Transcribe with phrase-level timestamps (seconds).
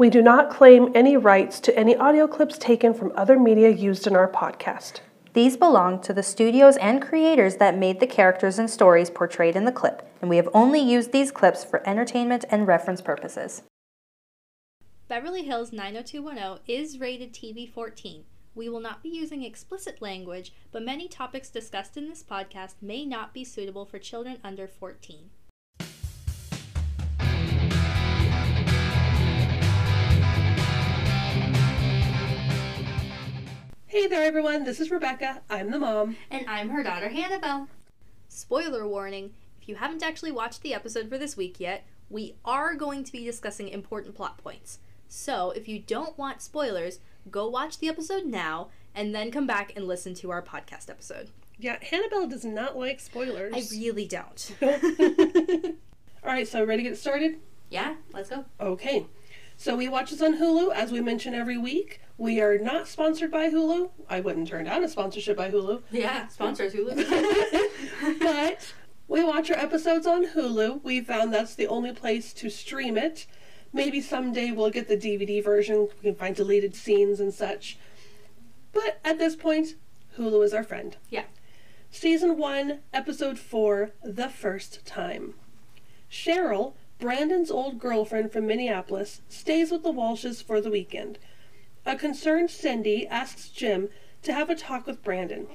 [0.00, 4.06] We do not claim any rights to any audio clips taken from other media used
[4.06, 5.00] in our podcast.
[5.34, 9.66] These belong to the studios and creators that made the characters and stories portrayed in
[9.66, 13.62] the clip, and we have only used these clips for entertainment and reference purposes.
[15.06, 18.24] Beverly Hills 90210 is rated TV 14.
[18.54, 23.04] We will not be using explicit language, but many topics discussed in this podcast may
[23.04, 25.28] not be suitable for children under 14.
[33.90, 34.62] Hey there, everyone.
[34.62, 35.42] This is Rebecca.
[35.50, 36.16] I'm the mom.
[36.30, 37.68] And I'm her daughter, Hannah Belle.
[38.28, 42.76] Spoiler warning if you haven't actually watched the episode for this week yet, we are
[42.76, 44.78] going to be discussing important plot points.
[45.08, 47.00] So if you don't want spoilers,
[47.32, 51.30] go watch the episode now and then come back and listen to our podcast episode.
[51.58, 53.54] Yeah, Hannah Belle does not like spoilers.
[53.56, 54.54] I really don't.
[54.62, 57.40] All right, so ready to get started?
[57.70, 58.44] yeah, let's go.
[58.60, 59.08] Okay.
[59.60, 62.00] So we watch this on Hulu, as we mention every week.
[62.16, 63.90] We are not sponsored by Hulu.
[64.08, 65.82] I wouldn't turn down a sponsorship by Hulu.
[65.90, 66.96] Yeah, sponsors Hulu.
[68.20, 68.72] but
[69.06, 70.82] we watch our episodes on Hulu.
[70.82, 73.26] We found that's the only place to stream it.
[73.70, 75.88] Maybe someday we'll get the DVD version.
[76.02, 77.76] We can find deleted scenes and such.
[78.72, 79.74] But at this point,
[80.16, 80.96] Hulu is our friend.
[81.10, 81.24] yeah.
[81.90, 85.34] Season 1, Episode 4 The First Time.
[86.10, 91.18] Cheryl, Brandon's old girlfriend from Minneapolis, stays with the Walshes for the weekend.
[91.86, 93.88] A concerned Cindy asks Jim
[94.22, 95.46] to have a talk with Brandon.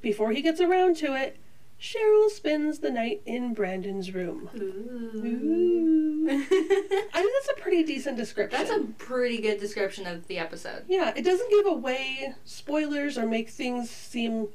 [0.00, 1.36] Before he gets around to it,
[1.80, 4.48] Cheryl spends the night in Brandon's room.
[4.56, 6.26] Ooh.
[6.30, 8.58] I think that's a pretty decent description.
[8.58, 10.84] That's a pretty good description of the episode.
[10.88, 14.48] Yeah, it doesn't give away spoilers or make things seem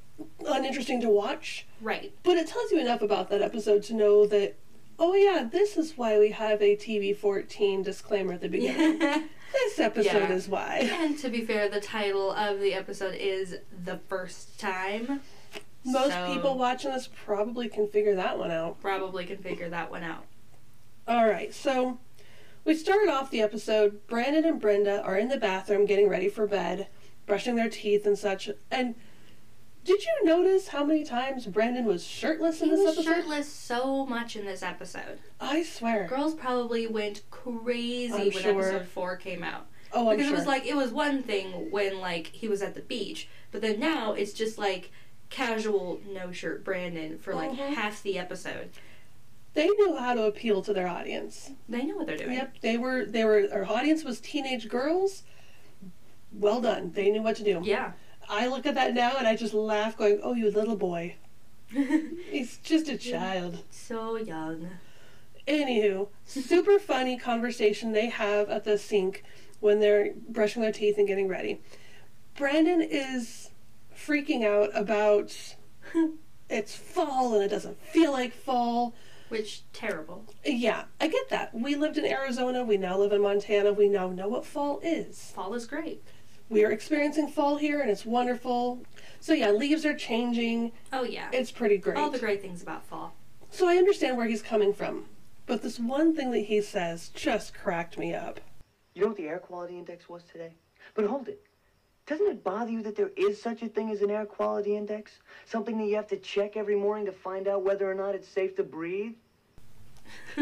[0.47, 1.67] uninteresting to watch.
[1.81, 2.13] Right.
[2.23, 4.55] But it tells you enough about that episode to know that,
[4.99, 8.99] oh yeah, this is why we have a TV 14 disclaimer at the beginning.
[9.53, 10.31] this episode Yeah.
[10.31, 10.89] is why.
[10.91, 15.21] And to be fair, the title of the episode is The First Time.
[15.85, 18.81] Most So- people watching this probably can figure that one out.
[18.81, 20.25] Probably can figure that one out.
[21.07, 21.99] Alright, so
[22.65, 24.05] we started off the episode.
[24.07, 26.87] Brandon and Brenda are in the bathroom getting ready for bed,
[27.25, 28.49] brushing their teeth and such.
[28.69, 28.95] And
[29.85, 33.03] did you notice how many times Brandon was shirtless in this was episode?
[33.15, 35.19] shirtless so much in this episode.
[35.39, 36.05] I swear.
[36.07, 38.51] Girls probably went crazy I'm when sure.
[38.59, 39.67] episode four came out.
[39.93, 40.35] oh, I'm because sure.
[40.35, 43.61] it was like it was one thing when like he was at the beach, but
[43.61, 44.91] then now it's just like
[45.29, 47.73] casual no shirt Brandon for like Mhm.
[47.75, 48.69] half the episode.
[49.55, 51.51] they knew how to appeal to their audience.
[51.67, 52.33] They know what they're doing.
[52.33, 53.05] Yep, they were.
[53.05, 53.47] They were.
[53.51, 55.23] Our audience was teenage girls.
[56.31, 56.91] Well done.
[56.93, 57.59] They knew what to do.
[57.63, 57.93] Yeah.
[58.29, 61.15] I look at that now and I just laugh, going, "Oh, you little boy.
[61.69, 64.69] He's just a child." so young.
[65.47, 69.23] Anywho, super funny conversation they have at the sink
[69.59, 71.59] when they're brushing their teeth and getting ready.
[72.35, 73.49] Brandon is
[73.95, 75.55] freaking out about
[76.49, 78.93] it's fall and it doesn't feel like fall.
[79.29, 80.25] Which terrible.
[80.43, 81.53] Yeah, I get that.
[81.53, 85.31] We lived in Arizona, we now live in Montana, we now know what fall is.
[85.35, 86.03] Fall is great.
[86.49, 88.81] We are experiencing fall here and it's wonderful.
[89.19, 90.71] So yeah, leaves are changing.
[90.91, 91.29] Oh yeah.
[91.31, 91.97] It's pretty great.
[91.97, 93.13] All the great things about fall.
[93.51, 95.05] So I understand where he's coming from.
[95.45, 98.39] But this one thing that he says just cracked me up.
[98.95, 100.53] You know what the air quality index was today?
[100.95, 101.43] But hold it.
[102.07, 105.19] Doesn't it bother you that there is such a thing as an air quality index?
[105.45, 108.27] Something that you have to check every morning to find out whether or not it's
[108.27, 109.13] safe to breathe?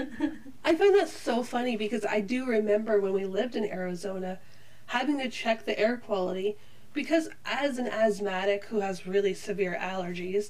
[0.64, 4.40] I find that so funny because I do remember when we lived in Arizona
[4.88, 6.58] having to check the air quality
[6.94, 10.50] because as an asthmatic who has really severe allergies,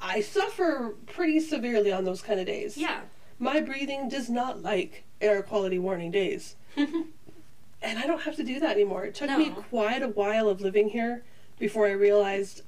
[0.00, 2.76] I suffer pretty severely on those kind of days.
[2.76, 3.00] yeah.
[3.38, 6.54] My breathing does not like air quality warning days.
[6.76, 9.04] and I don't have to do that anymore.
[9.04, 11.24] It took me quite a while of living here
[11.58, 12.62] before I realized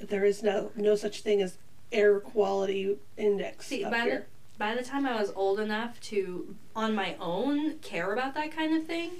[0.00, 1.58] there is no no such thing as
[1.92, 4.26] air quality index See, up by here.
[4.52, 8.50] the by the time I was old enough to on my own care about that
[8.50, 9.10] kind of thing,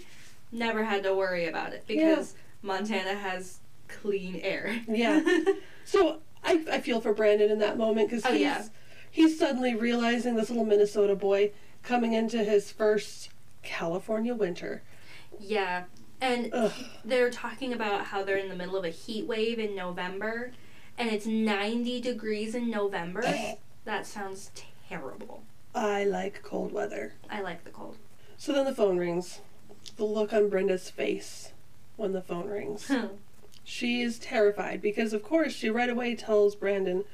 [0.52, 3.58] never had to worry about it because Montana has
[3.88, 4.80] clean air.
[4.88, 5.20] Yeah.
[5.84, 8.64] So I, I feel for Brandon in that moment because Oh, he's yeah.
[9.10, 11.50] he's suddenly realizing this little Minnesota boy
[11.82, 13.30] coming into his first
[13.62, 14.82] California winter.
[15.40, 15.84] yeah.
[16.20, 16.70] And Ugh.
[17.04, 20.52] they're talking about how they're in the middle of a heat wave in November
[20.98, 23.22] and it's 90 degrees in November.
[23.84, 24.50] that sounds
[24.88, 25.42] terrible.
[25.74, 27.14] I like cold weather.
[27.30, 27.96] I like the cold.
[28.36, 29.40] So then the phone rings.
[30.00, 31.52] The look on Brenda's face
[31.96, 32.90] when the phone rings.
[33.62, 37.04] She is terrified because, of course, she right away tells Brandon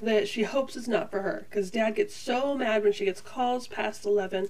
[0.00, 3.20] that she hopes it's not for her because dad gets so mad when she gets
[3.20, 4.48] calls past 11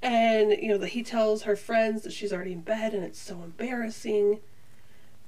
[0.00, 3.20] And, you know, that he tells her friends that she's already in bed and it's
[3.20, 4.38] so embarrassing.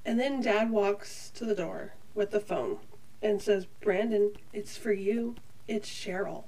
[0.04, 2.78] And then dad walks to the door with the phone
[3.20, 5.34] and says, Brandon, it's for you.
[5.66, 6.44] It's Cheryl.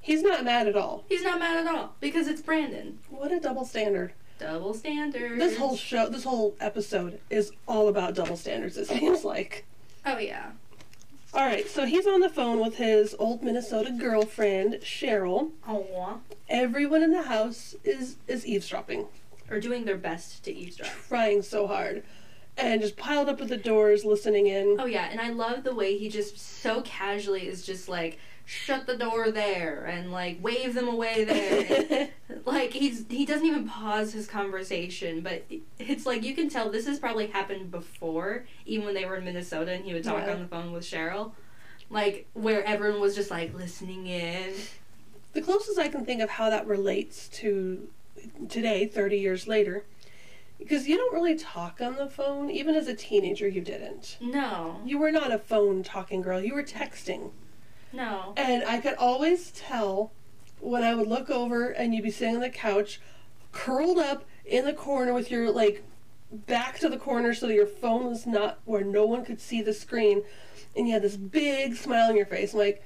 [0.00, 1.04] He's not mad at all.
[1.08, 2.98] He's not mad at all because it's Brandon.
[3.10, 4.12] What a double standard.
[4.38, 5.38] Double standards.
[5.38, 9.66] This whole show, this whole episode is all about double standards, it seems like.
[10.06, 10.52] Oh yeah.
[11.32, 15.50] All right, so he's on the phone with his old Minnesota girlfriend, Cheryl.
[15.68, 16.16] Aw.
[16.48, 19.06] Everyone in the house is is eavesdropping,
[19.50, 20.90] Or doing their best to eavesdrop.
[21.06, 22.02] trying so hard,
[22.56, 24.76] and just piled up at the doors, listening in.
[24.80, 28.18] Oh yeah, and I love the way he just so casually is just like
[28.50, 32.08] shut the door there and like wave them away there.
[32.44, 35.44] like he's he doesn't even pause his conversation, but
[35.78, 39.24] it's like you can tell this has probably happened before, even when they were in
[39.24, 40.32] Minnesota and he would talk Yeah.
[40.34, 41.32] on the phone with Cheryl.
[41.90, 44.52] Like where everyone was just like listening in.
[45.32, 47.88] the closest I can think of how that relates to
[48.48, 49.84] today, 30 years later,
[50.58, 52.50] because you don't really talk on the phone.
[52.50, 54.18] Even as a teenager, you didn't.
[54.20, 54.80] No.
[54.84, 56.40] You were not a phone talking girl.
[56.40, 57.30] You were texting.
[57.92, 58.34] No.
[58.36, 60.12] And I could always tell
[60.60, 63.00] when I would look over and you'd be sitting on the couch,
[63.52, 65.82] curled up in the corner with your like
[66.32, 69.62] back to the corner so that your phone was not where no one could see
[69.62, 70.22] the screen,
[70.76, 72.52] and you had this big smile on your face.
[72.52, 72.84] I'm like,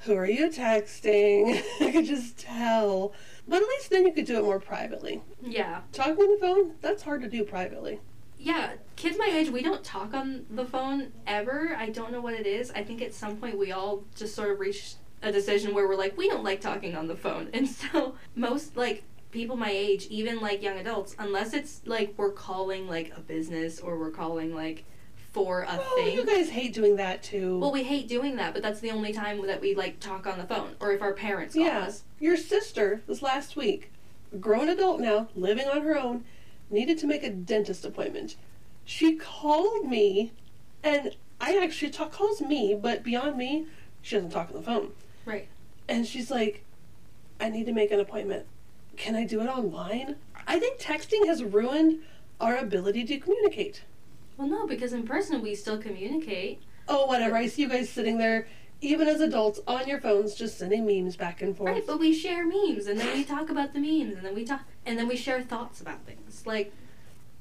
[0.00, 1.62] who are you texting?
[1.80, 3.12] I could just tell.
[3.46, 5.22] But at least then you could do it more privately.
[5.42, 5.80] Yeah.
[5.92, 8.00] Talking on the phone, that's hard to do privately.
[8.42, 11.76] Yeah, kids my age, we don't talk on the phone ever.
[11.78, 12.72] I don't know what it is.
[12.72, 15.94] I think at some point we all just sort of reached a decision where we're
[15.96, 17.48] like, we don't like talking on the phone.
[17.54, 22.32] And so most like people my age, even like young adults, unless it's like we're
[22.32, 24.84] calling like a business or we're calling like
[25.32, 26.14] for a Oh, thing.
[26.14, 27.58] you guys hate doing that too.
[27.60, 30.36] well, we hate doing that, but that's the only time that we like talk on
[30.38, 31.78] the phone or if our parents call Yeah.
[31.82, 32.02] us.
[32.18, 33.92] Your sister, this last week,
[34.32, 36.24] a grown adult now, living on her own,
[36.72, 38.36] needed to make a dentist appointment.
[38.84, 40.32] She called me,
[40.82, 43.66] and I actually talk, calls me, but beyond me,
[44.00, 44.92] she doesn't talk on the phone.
[45.24, 45.48] Right.
[45.88, 46.64] And she's like,
[47.40, 48.46] I need to make an appointment.
[48.96, 50.16] Can I do it online?
[50.46, 52.00] I think texting has ruined
[52.40, 53.84] our ability to communicate.
[54.36, 56.60] Well, no, because in person we still communicate.
[56.88, 57.36] Oh, whatever.
[57.36, 58.48] I see you guys sitting there,
[58.82, 61.70] even as adults, on your phones, just sending memes back and forth.
[61.72, 64.44] Right, but we share memes and then we talk about the memes and then we
[64.44, 66.42] talk and then we share thoughts about things.
[66.44, 66.72] Like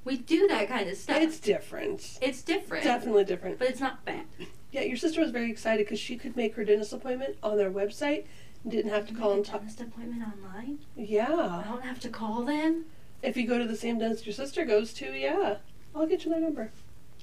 [0.05, 1.17] we do that kind of stuff.
[1.17, 2.19] It's different.
[2.21, 2.83] it's different.
[2.83, 3.57] Definitely different.
[3.59, 4.25] But it's not bad.
[4.71, 7.71] Yeah, your sister was very excited because she could make her dentist appointment on their
[7.71, 8.25] website.
[8.63, 9.61] and Didn't have to call and talk.
[9.61, 10.79] dentist appointment online.
[10.95, 11.63] Yeah.
[11.65, 12.85] I don't have to call them.
[13.23, 15.57] If you go to the same dentist your sister goes to, yeah.
[15.95, 16.71] I'll get you their number.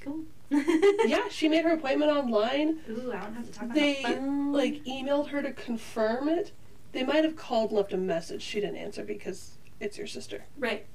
[0.00, 0.24] Cool.
[1.06, 2.78] Yeah, she made her appointment online.
[2.90, 6.52] Ooh, I don't have to talk on They the like emailed her to confirm it.
[6.92, 8.42] They might have called and left a message.
[8.42, 10.44] She didn't answer because it's your sister.
[10.58, 10.86] right.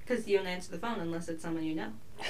[0.00, 1.92] Because you don't answer the phone unless it's someone you know.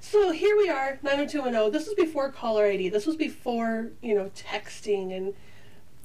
[0.00, 1.70] So here we are, 90210.
[1.70, 2.88] This was before caller ID.
[2.88, 5.34] This was before, you know, texting and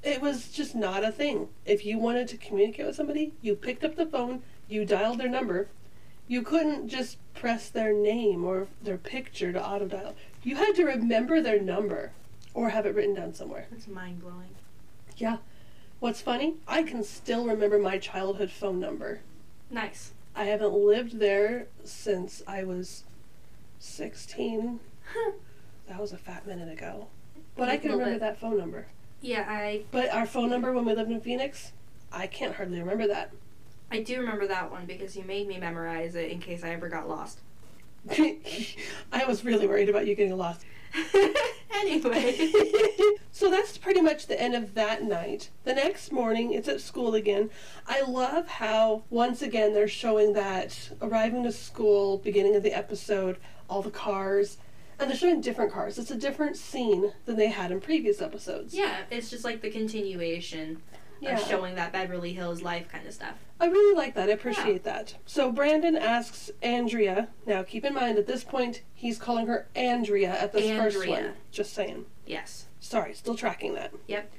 [0.03, 1.47] it was just not a thing.
[1.65, 5.29] If you wanted to communicate with somebody, you picked up the phone, you dialed their
[5.29, 5.69] number.
[6.27, 10.15] You couldn't just press their name or their picture to auto dial.
[10.43, 12.11] You had to remember their number
[12.53, 13.67] or have it written down somewhere.
[13.71, 14.55] That's mind blowing.
[15.17, 15.37] Yeah.
[15.99, 16.55] What's funny?
[16.67, 19.21] I can still remember my childhood phone number.
[19.69, 20.11] Nice.
[20.35, 23.03] I haven't lived there since I was
[23.79, 24.79] 16.
[25.87, 27.07] That was a fat minute ago.
[27.55, 28.19] But I can remember bit.
[28.21, 28.87] that phone number.
[29.21, 31.71] Yeah, I But our phone number when we lived in Phoenix,
[32.11, 33.31] I can't hardly remember that.
[33.93, 36.89] I do remember that one because you made me memorize it in case I ever
[36.89, 37.41] got lost.
[38.09, 40.65] I was really worried about you getting lost.
[41.75, 42.51] anyway.
[43.31, 45.51] so that's pretty much the end of that night.
[45.63, 47.51] The next morning, it's at school again.
[47.87, 53.37] I love how, once again, they're showing that arriving to school, beginning of the episode,
[53.69, 54.57] all the cars,
[54.97, 55.99] and they're showing different cars.
[55.99, 58.73] It's a different scene than they had in previous episodes.
[58.73, 60.81] yeah, it's just like the continuation
[61.23, 61.39] Yeah.
[61.39, 63.35] of showing that Beverly Hills life kind of stuff.
[63.59, 64.29] I really like that.
[64.29, 65.15] I appreciate that.
[65.25, 67.29] So Brandon asks Andrea.
[67.45, 71.11] Now, keep in mind, at this point, he's calling her Andrea at this first Andrea.
[71.23, 71.33] one.
[71.51, 72.05] Just saying.
[72.25, 72.65] Yes.
[72.79, 73.93] Sorry, still tracking that.
[74.07, 74.31] Yep.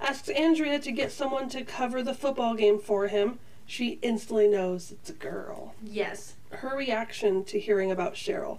[0.00, 3.38] Asks Andrea to get someone to cover the football game for him.
[3.66, 5.74] She instantly knows it's a girl.
[5.82, 6.34] Yes.
[6.50, 8.58] Her reaction to hearing about Cheryl.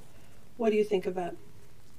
[0.58, 1.36] What do you think of that?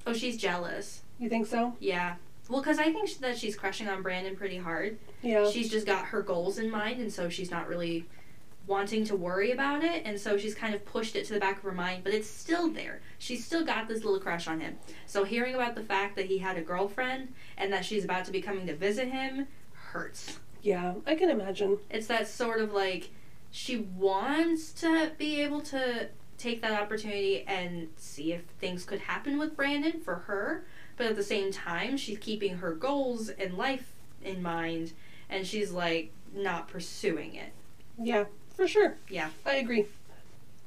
[0.06, 1.02] Oh, she's jealous.
[1.18, 1.76] You think so?
[1.80, 2.16] Yeah.
[2.50, 4.98] Well, because I think sh- that she's crushing on Brandon pretty hard.
[5.22, 5.48] Yeah.
[5.48, 8.06] She's just got her goals in mind, and so she's not really
[8.66, 11.58] wanting to worry about it, and so she's kind of pushed it to the back
[11.58, 13.00] of her mind, but it's still there.
[13.18, 14.76] She's still got this little crush on him.
[15.06, 18.32] So hearing about the fact that he had a girlfriend and that she's about to
[18.32, 20.38] be coming to visit him hurts.
[20.62, 21.78] Yeah, I can imagine.
[21.88, 23.10] It's that sort of like
[23.50, 29.38] she wants to be able to take that opportunity and see if things could happen
[29.38, 30.64] with Brandon for her,
[31.00, 34.92] but at the same time, she's keeping her goals in life in mind
[35.30, 37.54] and she's like not pursuing it.
[37.98, 38.96] Yeah, for sure.
[39.08, 39.30] Yeah.
[39.46, 39.86] I agree.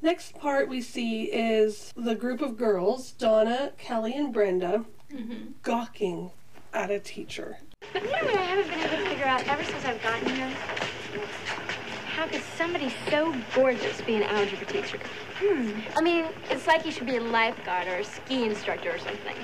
[0.01, 5.51] Next part we see is the group of girls, Donna, Kelly, and Brenda, Mm-hmm.
[5.61, 6.31] gawking
[6.73, 7.59] at a teacher.
[7.93, 10.27] But you know what I haven't been able to figure out ever since I've gotten
[10.35, 10.49] here?
[12.15, 14.97] How could somebody so gorgeous be an algebra teacher?
[15.37, 15.79] Hmm.
[15.95, 19.35] I mean, it's like he should be a lifeguard or a ski instructor or something.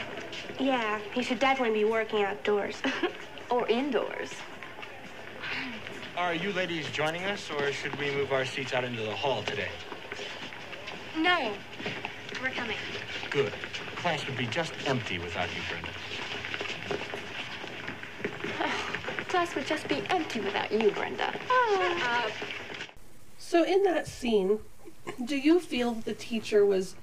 [0.60, 2.82] Yeah, he should definitely be working outdoors.
[3.52, 4.30] Or indoors.
[6.16, 9.42] Are you ladies joining us, or should we move our seats out into the hall
[9.42, 9.70] today?
[11.18, 11.52] No.
[12.44, 12.78] We're coming.
[13.32, 13.52] Good.
[13.96, 15.90] Class would be just empty without you, Brenda.
[19.30, 21.34] Class would just be empty without you, Brenda.
[21.50, 22.30] Uh,
[23.40, 24.60] So in that scene,
[25.26, 26.96] do you feel the teacher was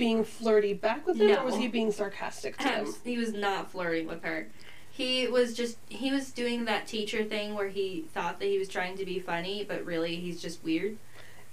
[0.00, 2.94] being flirty back with him, or was he being sarcastic to um, him?
[3.04, 4.48] he was not flirting with her.
[4.90, 8.66] He was just he was doing that teacher thing where he thought that he was
[8.66, 10.96] trying to be funny, but really he's just weird.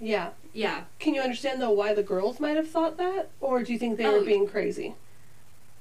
[0.00, 0.30] Yeah.
[0.54, 0.84] Yeah.
[0.98, 3.98] Can you understand though why the girls might have thought that, or do you think
[3.98, 4.18] they Oh.
[4.18, 4.94] were being crazy?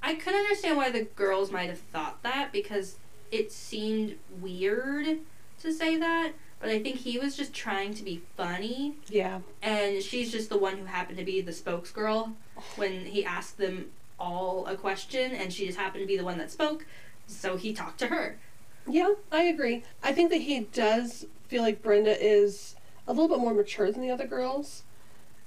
[0.03, 2.97] I could understand why the girls might have thought that because
[3.31, 5.19] it seemed weird
[5.61, 9.41] to say that, but I think he was just trying to be funny Yeah.
[9.61, 12.33] and she's just the one who happened to be the spokesgirl
[12.75, 16.37] when he asked them all a question and she just happened to be the one
[16.39, 16.85] that spoke,
[17.27, 18.39] so he talked to her.
[18.89, 19.83] Yeah, I agree.
[20.01, 22.75] I think that he does feel like Brenda is
[23.07, 24.83] a little bit more mature than the other girls.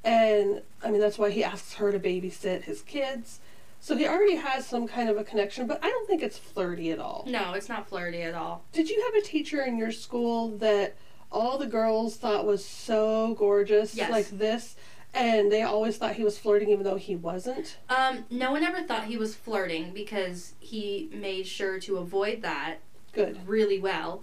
[0.05, 3.40] And I mean, that's why he asks her to babysit his kids.
[3.83, 6.91] So he already has some kind of a connection, but I don't think it's flirty
[6.91, 7.25] at all.
[7.27, 8.63] No, it's not flirty at all.
[8.73, 10.97] Did you have a teacher in your school that
[11.33, 14.11] all the girls thought was so gorgeous, Yes.
[14.11, 14.77] like this,
[15.15, 17.79] and they always thought he was flirting even though he wasn't?
[17.89, 22.77] Um, no one ever thought he was flirting because he made sure to avoid that
[23.13, 23.41] Good.
[23.49, 24.23] really well.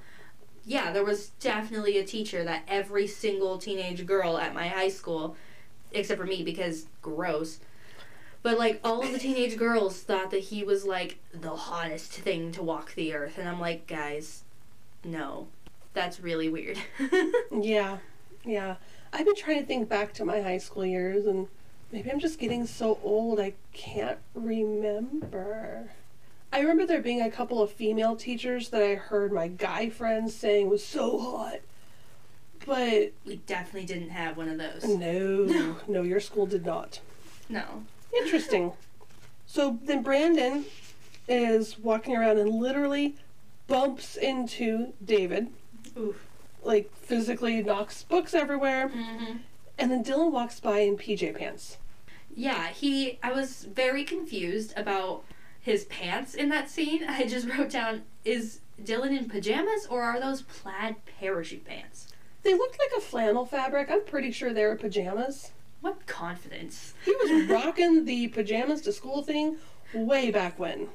[0.66, 5.36] Yeah, there was definitely a teacher that every single teenage girl at my high school,
[5.94, 7.60] except for me because gross,
[8.44, 12.52] but like all of the teenage girls thought that he was like the hottest thing
[12.54, 13.38] to walk the earth.
[13.38, 14.44] And I'm like, guys,
[15.04, 15.48] no,
[15.94, 16.78] that's really weird.
[17.52, 17.98] Yeah,
[18.46, 18.76] yeah.
[19.14, 21.48] I've been trying to think back to my high school years, and
[21.92, 25.92] maybe I'm just getting so old I can't remember.
[26.52, 30.36] I remember there being a couple of female teachers that I heard my guy friends
[30.36, 31.60] saying was so hot.
[32.66, 34.84] But we definitely didn't have one of those.
[34.84, 37.00] no, no, your school did not.
[37.50, 37.84] No.
[38.16, 38.74] Interesting.
[39.46, 40.66] So then Brandon
[41.28, 43.16] is walking around and literally
[43.68, 45.48] bumps into David,
[45.98, 46.26] Oof.
[46.64, 48.90] like physically knocks books everywhere.
[48.90, 49.38] hmm
[49.78, 51.78] And then Dylan walks by in PJ pants.
[52.36, 53.20] Yeah, he.
[53.24, 55.24] I was very confused about
[55.60, 57.04] his pants in that scene.
[57.04, 62.08] I just wrote down: Is Dylan in pajamas or are those plaid parachute pants?
[62.44, 63.90] They looked like a flannel fabric.
[63.92, 65.52] I'm pretty sure they were pajamas.
[65.88, 66.94] What confidence!
[67.06, 69.56] He was rocking the pajamas to school thing
[69.94, 70.90] way back when.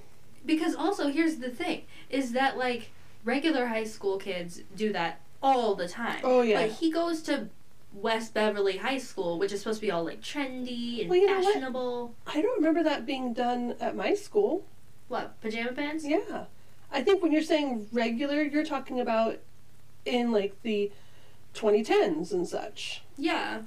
[0.44, 2.90] Because also, here's the thing: is that like
[3.25, 6.20] regular high school kids do that all the time.
[6.22, 6.61] Oh, yeah.
[6.61, 7.49] But he goes to
[7.94, 11.26] West Beverly High School, which is supposed to be all like trendy and Well, you
[11.26, 11.54] know what?
[11.54, 12.14] fashionable.
[12.26, 14.66] I don't remember that being done at my school.
[15.08, 16.04] What pajama pants?
[16.04, 16.44] Yeah.
[16.92, 19.38] I think when you're saying regular, you're talking about
[20.04, 20.92] in like the
[21.54, 23.02] 2010s and such.
[23.16, 23.62] Yeah,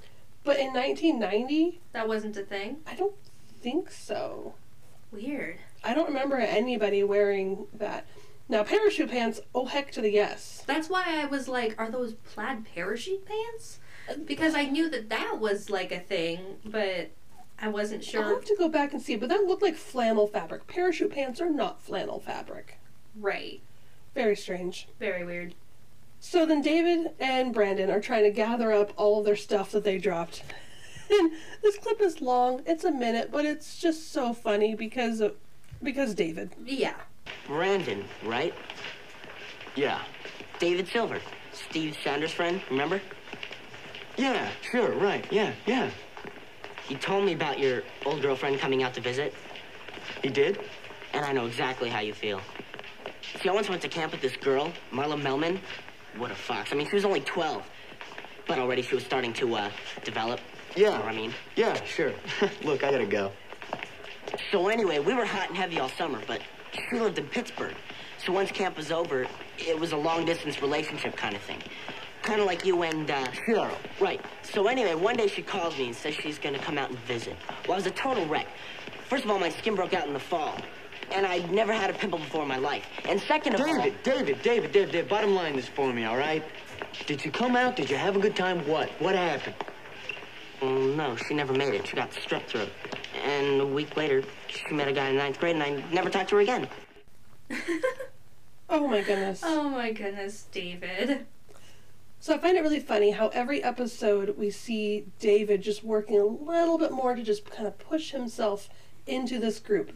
[0.46, 2.78] But in 1990, that wasn't a thing.
[2.88, 3.16] I don't
[3.62, 4.54] think so.
[5.12, 5.58] Weird.
[5.84, 8.06] I don't remember anybody wearing that.
[8.48, 10.64] Now, parachute pants, oh heck to the yes.
[10.68, 13.80] That's why I was like, are those plaid parachute pants?
[14.26, 17.10] Because I knew that that was like a thing, but
[17.60, 18.24] I wasn't sure.
[18.24, 20.68] I'll have to go back and see, but that looked like flannel fabric.
[20.68, 22.78] Parachute pants are not flannel fabric.
[23.20, 23.62] Right.
[24.14, 24.90] Very strange.
[25.00, 25.56] Very weird.
[26.28, 29.84] So then David and Brandon are trying to gather up all of their stuff that
[29.84, 30.44] they dropped.
[31.08, 32.64] And this clip is long.
[32.66, 35.36] It's a minute, but it's just so funny because of
[35.84, 36.50] because David.
[36.66, 36.96] Yeah.
[37.46, 38.56] Brandon, right?
[39.76, 40.02] Yeah.
[40.58, 41.22] David Silver,
[41.54, 43.00] Steve Sanders' friend, remember?
[44.18, 45.32] Yeah, sure, right.
[45.32, 45.92] Yeah, yeah.
[46.88, 49.32] He told me about your old girlfriend coming out to visit,
[50.24, 50.58] He did?
[51.14, 52.42] and I know exactly how you feel.
[53.42, 55.60] See, I once went to camp with this girl, Marla Melman.
[56.18, 56.72] What a fox.
[56.72, 57.64] I mean, she was only 12,
[58.48, 59.70] but already she was starting to, uh,
[60.04, 60.40] develop.
[60.76, 61.00] You know Yeah.
[61.00, 61.34] what I mean?
[61.56, 62.14] Yeah, sure.
[62.64, 63.32] Look, I gotta go.
[64.52, 66.42] So anyway, we were hot and heavy all summer, but
[66.90, 67.76] she lived in Pittsburgh.
[68.26, 69.28] So once camp was over,
[69.60, 71.62] it was a long distance relationship kind of thing.
[72.24, 73.76] Kind of like you and, uh, Cheryl.
[74.00, 74.20] Right.
[74.42, 77.36] So anyway, one day she calls me and says she's gonna come out and visit.
[77.68, 78.48] Well, I was a total wreck.
[79.10, 80.58] First of all, my skin broke out in the fall.
[81.12, 82.86] And I'd never had a pimple before in my life.
[83.08, 83.68] And second of all...
[83.68, 86.44] David, David, David, David, David, bottom line this for me, all right?
[87.06, 87.76] Did you come out?
[87.76, 88.68] Did you have a good time?
[88.68, 88.90] What?
[89.02, 89.56] What happened?
[90.62, 91.88] Well, no, she never made it.
[91.88, 92.70] She got strep throat.
[93.24, 96.30] And a week later, she met a guy in ninth grade, and I never talked
[96.30, 96.68] to her again.
[98.68, 99.42] Oh my goodness.
[99.44, 101.28] Oh my goodness, David.
[102.20, 106.26] So I find it really funny how every episode we see David just working a
[106.26, 108.68] little bit more to just kind of push himself
[109.06, 109.92] into this group.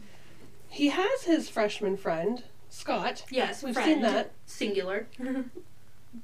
[0.70, 3.24] He has his freshman friend, Scott.
[3.30, 3.88] Yes, We've friend.
[3.90, 4.32] seen that.
[4.46, 5.06] Singular.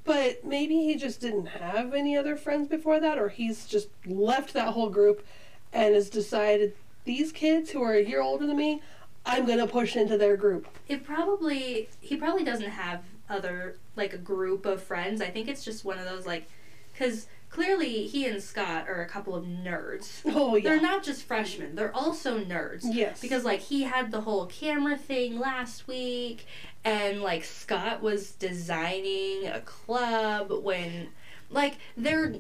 [0.05, 4.53] But maybe he just didn't have any other friends before that, or he's just left
[4.55, 5.25] that whole group
[5.73, 6.75] and has decided
[7.05, 8.83] these kids who are a year older than me,
[9.25, 10.67] I'm going to push into their group.
[10.89, 15.21] It probably he probably doesn't have other like a group of friends.
[15.21, 16.49] I think it's just one of those like
[16.97, 17.27] cuz
[17.57, 20.21] clearly he and Scott are a couple of nerds.
[20.37, 20.69] Oh, yeah.
[20.69, 22.83] They're not just freshmen, they're also nerds.
[22.85, 23.21] Yes.
[23.23, 26.47] Because like he had the whole camera thing last week
[26.85, 31.09] and like Scott was designing a club when
[31.49, 32.35] like they're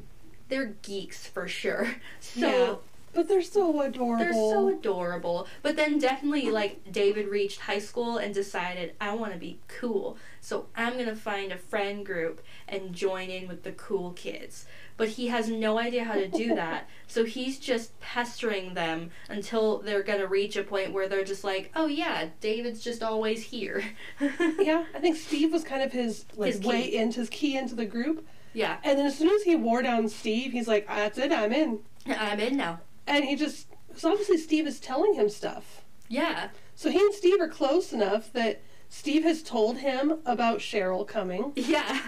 [0.48, 1.96] they're geeks for sure.
[2.20, 2.74] So Yeah.
[3.14, 4.18] But they're so adorable.
[4.18, 5.46] they're so adorable.
[5.62, 10.18] But then definitely like David reached high school and decided I want to be cool.
[10.42, 14.66] So I'm going to find a friend group and join in with the cool kids.
[14.96, 16.88] But he has no idea how to do that.
[17.06, 21.44] so he's just pestering them until they're going to reach a point where they're just
[21.44, 23.84] like, "Oh yeah, David's just always here."
[24.20, 27.74] yeah, I think Steve was kind of his like His way into his key into
[27.74, 28.26] the group.
[28.54, 28.78] yeah.
[28.84, 31.80] And then as soon as he wore down Steve, he's like, "That's it, I'm in."
[32.06, 32.80] I'm in now.
[33.06, 35.82] And he just so obviously Steve is telling him stuff.
[36.08, 36.48] Yeah.
[36.74, 41.52] So he and Steve are close enough that Steve has told him about Cheryl coming,
[41.56, 42.00] Yeah.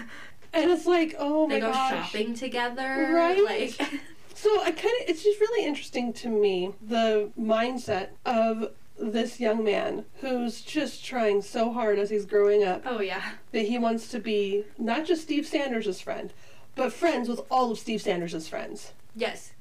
[0.53, 2.11] And it's like, oh my They go gosh.
[2.11, 3.11] shopping together.
[3.13, 3.43] Right?
[3.43, 3.79] Like
[4.35, 9.63] So I kind of it's just really interesting to me the mindset of this young
[9.63, 13.31] man who's just trying so hard as he's growing up Oh yeah.
[13.51, 16.31] that he wants to be not just Steve Sanders' friend,
[16.75, 18.93] but friends with all of Steve Sanders' friends.
[19.15, 19.51] Yes.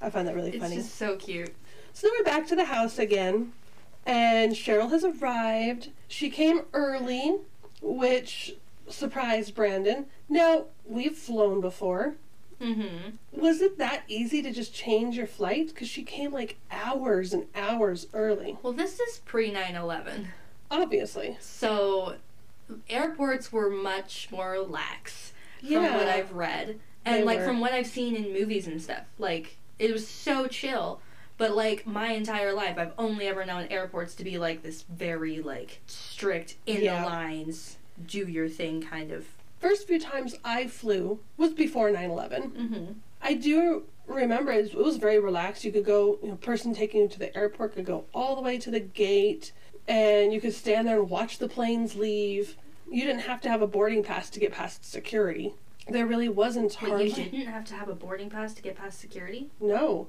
[0.00, 0.76] I find that really It's funny.
[0.76, 1.54] just so cute.
[1.92, 3.52] So then we're back to the house again,
[4.06, 5.90] and Cheryl has arrived.
[6.06, 7.38] She came early,
[7.82, 8.54] which
[8.90, 10.06] surprised Brandon.
[10.28, 12.16] Now, we've flown before.
[12.60, 13.18] Mhm.
[13.32, 15.68] Was it that easy to just change your flight?
[15.68, 18.58] Because she came like hours and hours early.
[18.62, 20.28] Well, this is pre 9 11.
[20.70, 21.36] Obviously.
[21.40, 22.16] So,
[22.90, 26.80] airports were much more lax from what I've read.
[27.04, 27.44] And, They like, were.
[27.46, 29.04] from what I've seen in movies and stuff.
[29.18, 31.00] Like, it was so chill.
[31.38, 35.40] But, like, my entire life, I've only ever known airports to be, like, this very,
[35.40, 37.00] like, strict, in Yeah.
[37.02, 39.26] the lines, do your thing kind of.
[39.58, 42.42] First few times I flew was before 9 11.
[42.50, 42.92] Mm-hmm.
[43.20, 45.64] I do remember it was, it was very relaxed.
[45.64, 48.42] You could go, you know, person taking you to the airport could go all the
[48.42, 49.52] way to the gate,
[49.86, 52.56] and you could stand there and watch the planes leave.
[52.90, 55.54] You didn't have to have a boarding pass to get past security.
[55.88, 57.08] There really wasn't hardly.
[57.08, 59.50] you didn't have to have a boarding pass to get past security?
[59.60, 60.08] No,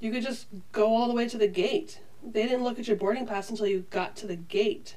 [0.00, 2.00] you could just go all the way to the gate.
[2.22, 4.96] They didn't look at your boarding pass until you got to the gate.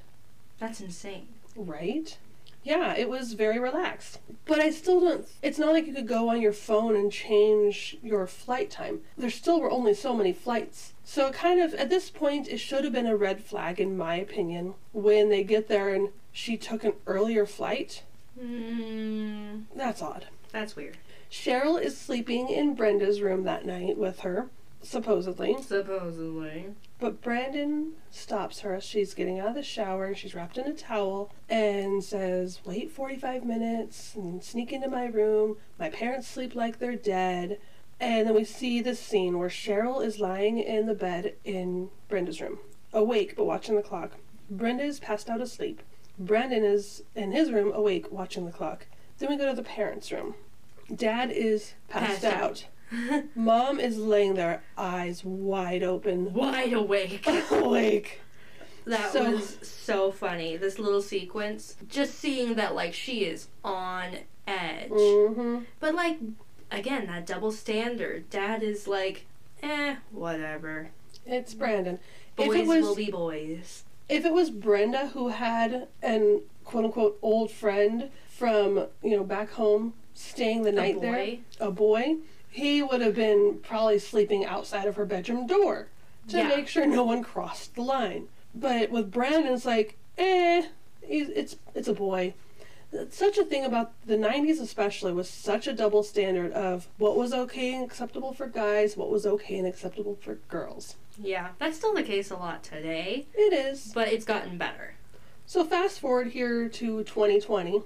[0.60, 1.28] That's insane.
[1.58, 2.18] Right?
[2.64, 4.20] Yeah, it was very relaxed.
[4.46, 5.28] But I still don't.
[5.42, 9.02] It's not like you could go on your phone and change your flight time.
[9.18, 10.94] There still were only so many flights.
[11.04, 13.98] So, it kind of, at this point, it should have been a red flag, in
[13.98, 18.04] my opinion, when they get there and she took an earlier flight.
[18.40, 20.28] Mm, That's odd.
[20.52, 20.98] that's weird.
[21.32, 24.48] Cheryl is sleeping in Brenda's room that night with her,
[24.82, 25.56] supposedly.
[25.62, 26.68] Supposedly.
[27.00, 30.16] But Brandon stops her as she's getting out of the shower.
[30.16, 35.58] She's wrapped in a towel and says, Wait 45 minutes and sneak into my room.
[35.80, 37.60] My parents sleep like they're dead.
[38.00, 42.40] And then we see this scene where Cheryl is lying in the bed in Brenda's
[42.40, 42.60] room,
[42.94, 44.12] awake but watching the clock.
[44.50, 45.82] Brenda is passed out asleep.
[46.20, 48.86] Brandon is in his room, awake, watching the clock.
[49.18, 50.36] Then we go to the parents' room.
[50.96, 52.42] Dad is passed, Passed out.
[52.44, 52.66] out.
[53.36, 57.26] Mom is laying there, eyes wide open, Wide awake.
[57.52, 58.22] awake.
[58.86, 60.56] That So- was so funny.
[60.58, 66.20] This little sequence, just seeing that like she is on edge, hmm but like
[66.72, 68.30] again that double standard.
[68.30, 69.26] Dad is like,
[69.62, 70.90] eh, whatever.
[71.26, 72.00] It's Brandon.
[72.38, 73.84] Boys if it was will be boys.
[74.08, 79.52] if it was Brenda who had an quote unquote old friend from you know back
[79.52, 81.40] home staying the night there, boy?
[81.60, 82.16] a boy,
[82.58, 85.88] he would have been probably sleeping outside of her bedroom door
[86.30, 86.48] to Yeah.
[86.48, 88.28] make sure no one crossed the line.
[88.56, 90.64] But with Brandon, it's like, eh,
[91.02, 92.34] He's, it's it's a boy.
[93.12, 97.32] Such a thing about the 90s, especially, was such a double standard of what was
[97.34, 100.96] okay and acceptable for guys, what was okay and acceptable for girls.
[101.22, 103.92] Yeah, that's still the case a lot today, It is.
[103.94, 104.96] but it's gotten better.
[105.46, 107.84] So fast forward here to 2020,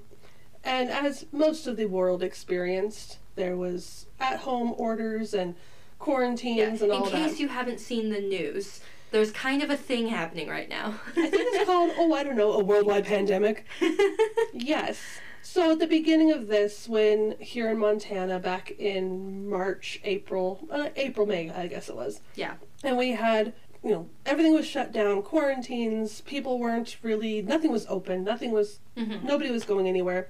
[0.63, 5.55] and as most of the world experienced, there was at-home orders and
[5.99, 7.13] quarantines and In all that.
[7.13, 10.99] In case you haven't seen the news, there's kind of a thing happening right now.
[11.09, 13.65] I think it's called, oh, I don't know, a worldwide pandemic.
[14.53, 14.97] yes.
[15.43, 20.89] So at the beginning of this, when here in Montana, back in March, April, uh,
[20.95, 22.53] April, May, I guess it was, yeah.
[22.83, 27.83] and we had you know everything was shut down quarantines people weren't really nothing was
[27.89, 29.23] open nothing was Mhm.
[29.23, 30.29] nobody was going anywhere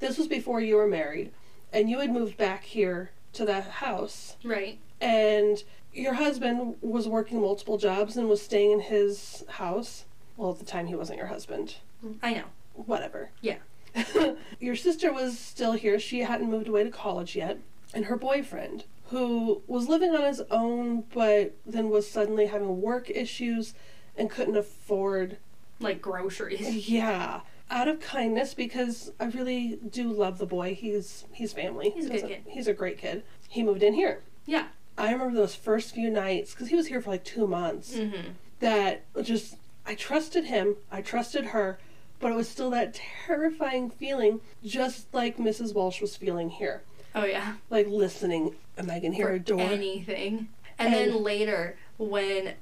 [0.00, 1.32] this was before you were married
[1.72, 4.78] and you had moved back here to that house Right.
[5.00, 10.04] and your husband was working multiple jobs and was staying in his house
[10.36, 12.18] well at the time he wasn't your husband mm-hmm.
[12.24, 12.44] I know.
[12.74, 13.56] whatever Yeah.
[14.60, 15.98] your sister was still here.
[15.98, 17.58] She hadn't moved away to college yet.
[17.92, 23.10] And her boyfriend, who was living on his own, but then was suddenly having work
[23.10, 23.74] issues
[24.16, 25.38] and couldn't afford,
[25.80, 26.88] Like groceries.
[26.88, 30.74] yeah, out of kindness because I really do love the boy.
[30.74, 31.90] He's he's family.
[31.90, 32.42] He's a good Doesn't- kid.
[32.48, 33.22] He's a great kid.
[33.48, 34.22] He moved in here.
[34.46, 34.66] Yeah.
[34.98, 37.94] I remember those first few nights because he was here for like two months.
[37.96, 38.30] Mm-hmm.
[38.60, 39.56] That just
[39.86, 40.76] I trusted him.
[40.90, 41.78] I trusted her.
[42.18, 45.72] But it was still that terrifying feeling, just like Mrs.
[45.74, 46.82] Walsh was feeling here.
[47.14, 47.54] Oh yeah.
[47.70, 49.60] Like listening, am I gonna hear For a door?
[49.60, 50.48] anything.
[50.78, 52.54] And, And- then later, when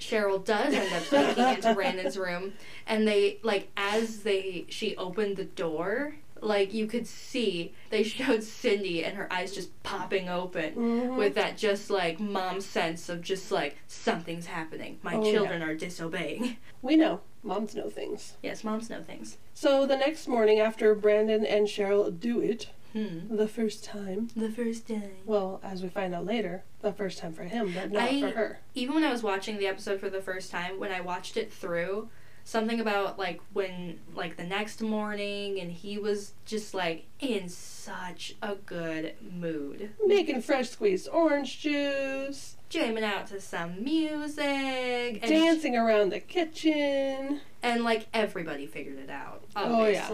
[0.00, 2.54] Cheryl does end up sneaking into Brandon's room,
[2.86, 8.42] and they like as they she opened the door, like you could see they showed
[8.42, 11.16] Cindy and her eyes just popping open Mhm.
[11.16, 14.98] with that just like mom sense of just like something's happening.
[15.02, 15.32] My Oh, yeah.
[15.32, 16.56] children are disobeying.
[16.82, 17.20] We know.
[17.42, 18.36] Moms know things.
[18.42, 19.38] Yes, moms know things.
[19.54, 23.36] So the next morning, after Brandon and Cheryl do it Hmm.
[23.36, 25.12] the first time, The first time.
[25.24, 28.30] well, as we find out later, the first time for him, but not I- for
[28.30, 28.60] her.
[28.74, 31.52] even when I was watching the episode for the first time, when I watched it
[31.52, 32.08] through,
[32.42, 38.34] something about like when like the next morning and he was just like in such
[38.42, 39.90] a good mood.
[40.04, 47.40] Making fresh squeezed orange juice, Jamming out to some music and dancing around the kitchen.
[47.62, 50.06] and like everybody figured it out, Oh, yeah.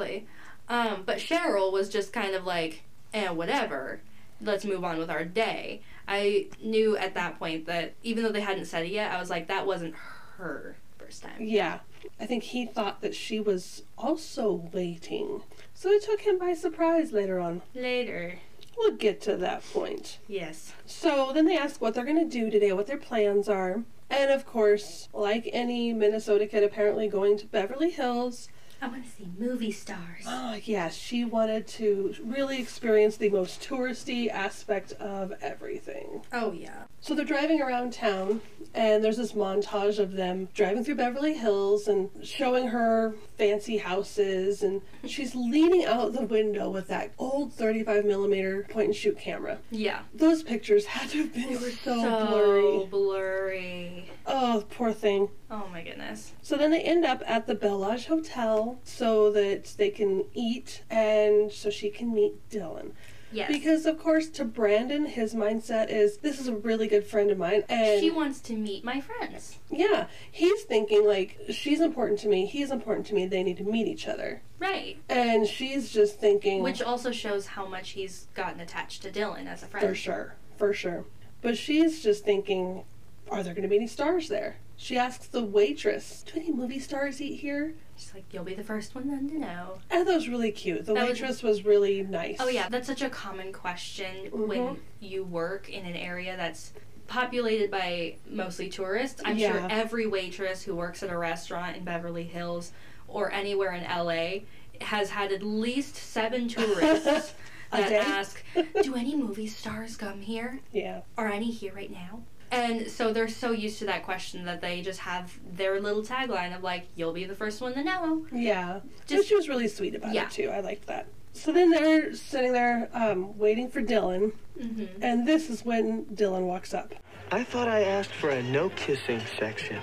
[0.69, 2.83] Um, but Cheryl was just kind of like,
[3.15, 4.01] eh, whatever.
[4.41, 5.81] Let's move on with our day.
[6.07, 9.31] I knew at that point that even though they hadn't said it yet, I was
[9.31, 9.95] like, that wasn't
[10.37, 11.37] her first time.
[11.41, 11.81] Yeah,
[12.21, 15.43] I think he thought that she was also waiting.
[15.75, 17.63] So it took him by surprise later on.
[17.75, 18.39] Later.
[18.77, 20.19] We'll get to that point.
[20.29, 20.75] Yes.
[20.85, 23.83] So then they ask what they're going to do today, what their plans are.
[24.11, 28.49] And of course, like any Minnesota kid apparently going to Beverly Hills,
[28.81, 30.25] I want to see movie stars.
[30.27, 36.23] oh yes, she wanted to really experience the most touristy aspect of everything.
[36.33, 36.85] Oh yeah.
[37.01, 38.41] So they're driving around town,
[38.75, 44.63] and there's this montage of them driving through Beverly Hills and showing her fancy houses,
[44.63, 49.59] and she's leaning out the window with that old 35 millimeter point and shoot camera.
[49.71, 50.01] Yeah.
[50.15, 52.87] Those pictures had to have been so, so blurry.
[52.87, 54.11] blurry.
[54.27, 55.29] Oh, poor thing.
[55.51, 56.33] Oh my goodness.
[56.43, 60.83] So then they end up at the Belle Lodge Hotel so that they can eat
[60.91, 62.93] and so she can meet Dylan.
[63.33, 63.51] Yes.
[63.51, 67.37] Because of course, to Brandon, his mindset is this is a really good friend of
[67.39, 69.59] mine, and she wants to meet my friends.
[69.69, 73.27] yeah, he's thinking like she's important to me, he's important to me.
[73.27, 74.99] They need to meet each other, Right.
[75.09, 79.63] and she's just thinking, Which also shows how much he's gotten attached to Dylan as
[79.65, 79.87] a friend.
[79.87, 81.05] for sure, for sure.
[81.43, 82.85] But she's just thinking,
[83.31, 84.57] are there going to be any stars there?
[84.77, 88.63] She asks the waitress, "Do any movie stars eat here?" She's like, you'll be the
[88.63, 89.79] first one then to know.
[89.91, 90.85] And that was really cute.
[90.85, 92.37] The That waitress was really nice.
[92.41, 94.47] Oh yeah, that's such a common question Mhm.
[94.49, 96.75] when you work in an area that's
[97.07, 99.23] populated by mostly tourists.
[99.25, 102.73] I'm sure every waitress who works at a restaurant in Beverly Hills
[103.09, 104.41] or anywhere in LA
[104.83, 107.33] has had at least seven tourists
[107.71, 108.45] that ask,
[108.83, 110.61] "Do any movie stars come here?
[110.71, 111.01] Yeah.
[111.17, 114.81] Are any here right now?" And so they're so used to that question that they
[114.83, 118.81] just have their little tagline of like, "You'll be the first one to know." Yeah.
[119.07, 120.25] Just, Just- she was really sweet about Yeah.
[120.25, 120.51] it too.
[120.51, 121.07] I liked that.
[121.33, 126.43] So then they're sitting there um, waiting for Dylan, hmm and this is when Dylan
[126.47, 126.95] walks up.
[127.31, 129.79] I thought I asked for a no kissing section.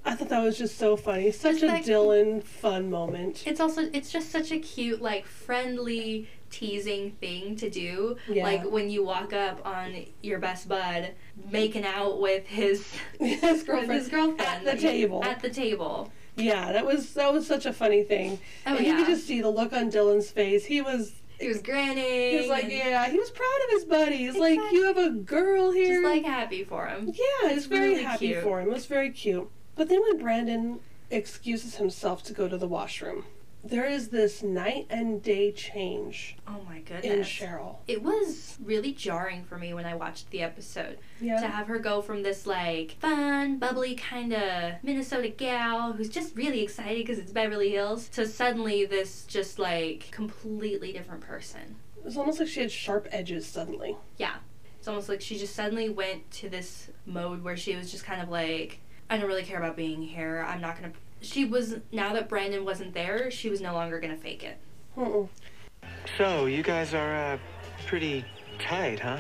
[0.04, 1.32] I thought that was just so funny.
[1.32, 3.44] Such Just a like- Dylan fun moment.
[3.46, 8.18] It's also it's just such a cute like friendly teasing thing to do.
[8.28, 8.44] Yeah.
[8.44, 11.12] Like when you walk up on your best bud
[11.52, 12.86] making out with his
[13.20, 15.24] His girlfriend his girlfriend at the table.
[15.24, 16.12] At the table.
[16.36, 18.40] Yeah, that was that was such a funny thing.
[18.66, 20.66] Oh, and you could just see the look on Dylan's face.
[20.66, 22.32] He was He was grinning.
[22.32, 24.18] he was like, yeah, he was proud of his buddy.
[24.18, 25.96] He's like, you have a girl here.
[26.02, 27.12] Just like happy for him.
[27.14, 28.44] yeah, he's very really happy cute.
[28.44, 28.70] for him.
[28.70, 29.50] It was very cute.
[29.76, 30.80] But then when Brandon
[31.12, 33.26] excuses himself to go to the washroom,
[33.64, 37.28] there is this night and day change Oh my in goodness.
[37.28, 37.78] Cheryl.
[37.88, 40.98] It was really jarring for me when I watched the episode.
[41.20, 41.42] Yeah.
[41.42, 46.36] To have her go from this like fun, bubbly kind of Minnesota gal who's just
[46.36, 51.76] really excited because it's Beverly Hills to suddenly this just like completely different person.
[51.98, 53.98] It was almost like she had sharp edges suddenly.
[54.18, 54.36] Yeah.
[54.78, 58.22] It's almost like she just suddenly went to this mode where she was just kind
[58.22, 60.46] of like, I don't really care about being here.
[60.48, 60.94] I'm not gonna.
[61.22, 64.58] She was now that Brandon wasn't there, she was no longer gonna fake it.
[64.98, 65.28] Mm-mm.
[66.18, 67.38] So, you guys are, uh,
[67.88, 68.26] pretty
[68.60, 69.18] tight, huh?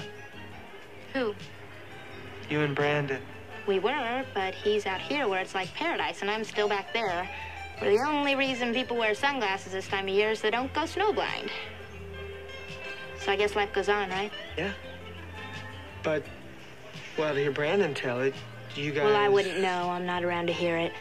[1.14, 1.34] Who?
[2.50, 3.22] You and Brandon.
[3.68, 7.30] We were, but he's out here where it's like paradise, and I'm still back there.
[7.80, 10.82] Where the only reason people wear sunglasses this time of year is they don't go
[10.82, 11.50] snowblind.
[13.20, 14.32] So I guess life goes on, right?
[14.58, 14.72] Yeah.
[16.04, 16.24] But,
[17.18, 18.34] well, to hear Brandon tell it,
[18.76, 19.06] you guys.
[19.06, 19.90] Well, I wouldn't know.
[19.90, 20.94] I'm not around to hear it.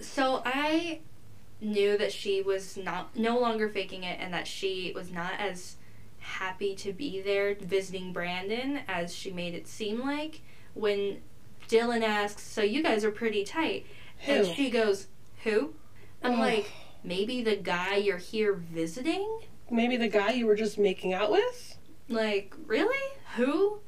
[0.00, 1.00] So I
[1.60, 5.76] knew that she was not no longer faking it and that she was not as
[6.18, 10.40] happy to be there visiting Brandon as she made it seem like
[10.74, 11.22] when
[11.68, 13.86] Dylan asks, "So you guys are pretty tight."
[14.26, 15.08] And she goes,
[15.44, 15.74] "Who?"
[16.22, 16.38] I'm Oh.
[16.38, 16.70] like,
[17.02, 21.76] "Maybe the guy you're here visiting?" Maybe the guy you were just making out with?
[22.08, 23.16] Like, really?
[23.36, 23.80] Who?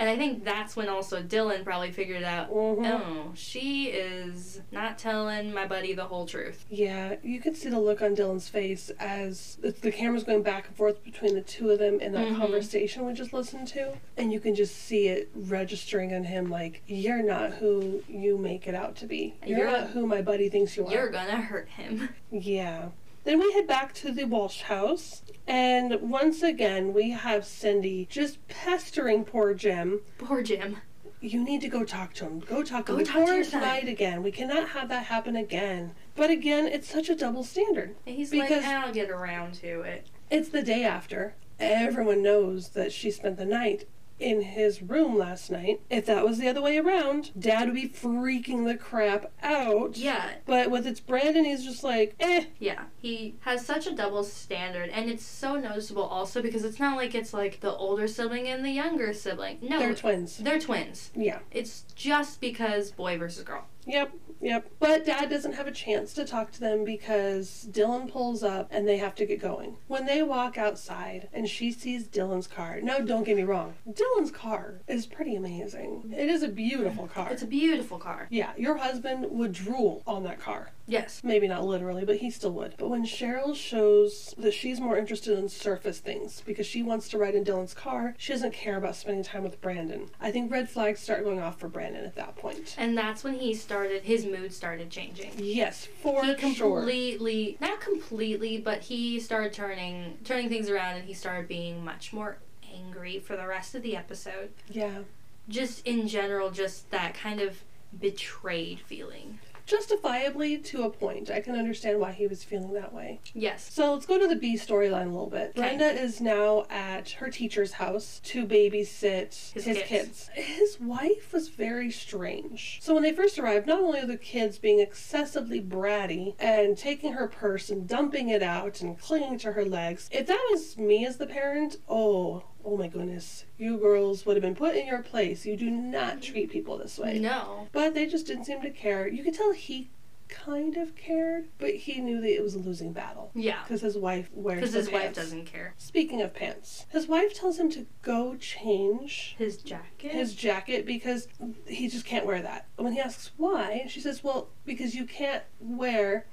[0.00, 2.86] And I think that's when also Dylan probably figured out, Mhm.
[2.86, 7.78] "Oh, she is not telling my buddy the whole truth." Yeah, you could see the
[7.78, 11.78] look on Dylan's face as the, camera's going back and forth between the two of
[11.78, 12.38] them in that Mhm.
[12.38, 13.92] conversation we just listened to.
[14.16, 18.66] And you can just see it registering on him like, you're not who you make
[18.66, 19.34] it out to be.
[19.46, 20.90] You're, You're- not who my buddy thinks you are.
[20.92, 22.08] You're gonna hurt him.
[22.32, 22.90] Yeah.
[23.24, 28.46] Then we head back to the Walsh house, and once again we have Cindy just
[28.48, 30.00] pestering poor Jim.
[30.18, 30.78] Poor Jim.
[31.20, 32.38] You need to go talk to him.
[32.40, 34.22] Go talk to Go him talk to before your son." tonight again.
[34.22, 35.92] We cannot have that happen again.
[36.16, 37.94] But again, it's such a double standard.
[38.06, 40.06] And he's Because- like, I'll get around to it.
[40.30, 41.34] It's the day after.
[41.58, 43.84] Everyone knows that she spent the night
[44.20, 45.80] in his room last night.
[45.88, 49.96] If that was the other way around, Dad would be freaking the crap out.
[49.96, 50.34] Yeah.
[50.46, 52.44] But with it's Brandon, he's just like, eh.
[52.58, 56.96] Yeah, he has such a double standard, and it's so noticeable also because it's not
[56.96, 59.58] like it's like the older sibling and the younger sibling.
[59.62, 60.36] No, They're twins.
[60.36, 61.10] They're twins.
[61.14, 61.38] Yeah.
[61.50, 63.64] It's just because boy versus girl.
[63.86, 64.70] Yep, yep.
[64.78, 68.86] But Dad doesn't have a chance to talk to them because Dylan pulls up and
[68.86, 69.76] they have to get going.
[69.86, 74.30] When they walk outside and she sees Dylan's car, no, don't get me wrong, Dylan's
[74.30, 76.12] car is pretty amazing.
[76.16, 77.28] It is a beautiful car.
[77.30, 78.26] It's a beautiful car.
[78.30, 80.70] yeah, your husband would drool on that car.
[80.90, 81.22] Yes.
[81.22, 82.74] Maybe not literally, but he still would.
[82.76, 87.18] But when Cheryl shows that she's more interested in surface things because she wants to
[87.18, 90.10] ride in Dylan's car, she doesn't care about spending time with Brandon.
[90.20, 92.74] I think red flags start going off for Brandon at that point.
[92.76, 95.32] And that's when he started, his mood started changing.
[95.36, 96.36] Yes, for he sure.
[96.36, 102.12] completely, not completely, but he started turning, turning things around, and he started being much
[102.12, 102.38] more
[102.74, 104.50] angry for the rest of the episode.
[104.68, 105.00] Yeah.
[105.48, 107.62] Just in general, just that kind of
[107.98, 109.38] betrayed feeling.
[109.70, 111.30] Justifiably to a point.
[111.30, 113.20] I can understand why he was feeling that way.
[113.34, 113.72] Yes.
[113.72, 115.54] So let's go to the B storyline a little bit.
[115.54, 119.86] Brenda is now at her teacher's house to babysit His his, kids.
[119.86, 120.30] kids.
[120.34, 122.80] His wife was very strange.
[122.82, 127.12] So when they first arrived, not only are the kids being excessively bratty and taking
[127.12, 131.06] her purse and dumping it out and clinging to her legs, if that was me
[131.06, 135.02] as the parent, oh, oh my goodness, you girls would have been put in your
[135.02, 135.44] place.
[135.46, 137.18] You do not treat people this way.
[137.18, 137.68] No.
[137.72, 139.06] But they just didn't seem to care.
[139.08, 139.90] You could tell he
[140.28, 143.32] kind of cared, but he knew that it was a losing battle.
[143.34, 143.62] Yeah.
[143.64, 145.74] Because his wife wears Because his wife doesn't care.
[145.76, 150.12] Speaking of pants, his wife tells him to go change His jacket?
[150.12, 151.26] his jacket because
[151.66, 152.68] he just can't wear that.
[152.76, 156.26] When he asks why, she says, "Well, because you can't wear."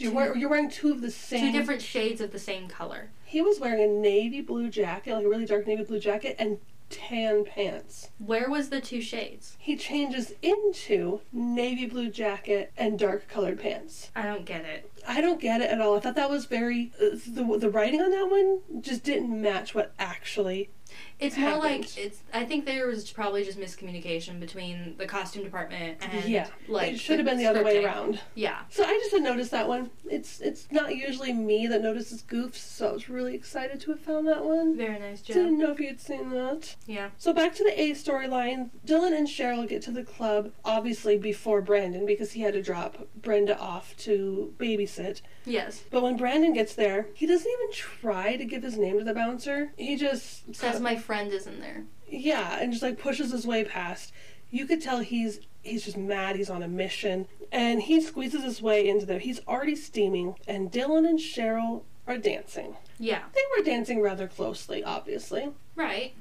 [0.00, 1.52] You're, wear, you're wearing two of the same.
[1.52, 3.10] Two different shades of the same color.
[3.24, 6.58] He was wearing a navy blue jacket, like a really dark navy blue jacket, and
[6.90, 8.10] tan pants.
[8.18, 9.56] Where was the two shades?
[9.58, 14.10] He changes into navy blue jacket and dark colored pants.
[14.14, 14.90] I don't get it.
[15.06, 15.96] I don't get it at all.
[15.96, 19.74] I thought that was very uh, the the writing on that one just didn't match
[19.74, 20.70] what actually
[21.20, 21.62] It's more happened.
[21.82, 22.22] like it's.
[22.32, 27.00] I think there was probably just miscommunication between the costume department and yeah, like it
[27.00, 28.20] should have been the other way around.
[28.34, 29.90] Yeah, So I just had noticed that one.
[30.10, 34.00] It's it's not usually me that notices goofs, so I was really excited to have
[34.00, 34.76] found that one.
[34.76, 35.34] very nice job.
[35.34, 36.74] Didn't know if you'd seen that.
[36.86, 38.70] Yeah, So back to the A storyline.
[38.86, 43.06] Dylan and Cheryl get to the club, obviously before Brandon, because he had to drop
[43.14, 45.20] Brenda off to babysit.
[45.44, 45.82] yes.
[45.90, 49.14] But when Brandon gets there, he doesn't even try to give his name to the
[49.14, 49.72] bouncer.
[49.76, 51.84] He just Says my friend is in there.
[52.08, 54.12] yeah, and just like pushes his way past.
[54.50, 56.36] You could tell he's he's just mad.
[56.36, 59.18] He's on a mission, and he squeezes his way into there.
[59.18, 62.76] He's already steaming, and Dylan and Cheryl are dancing.
[62.98, 65.50] Yeah, They were dancing rather closely, obviously.
[65.76, 66.12] right.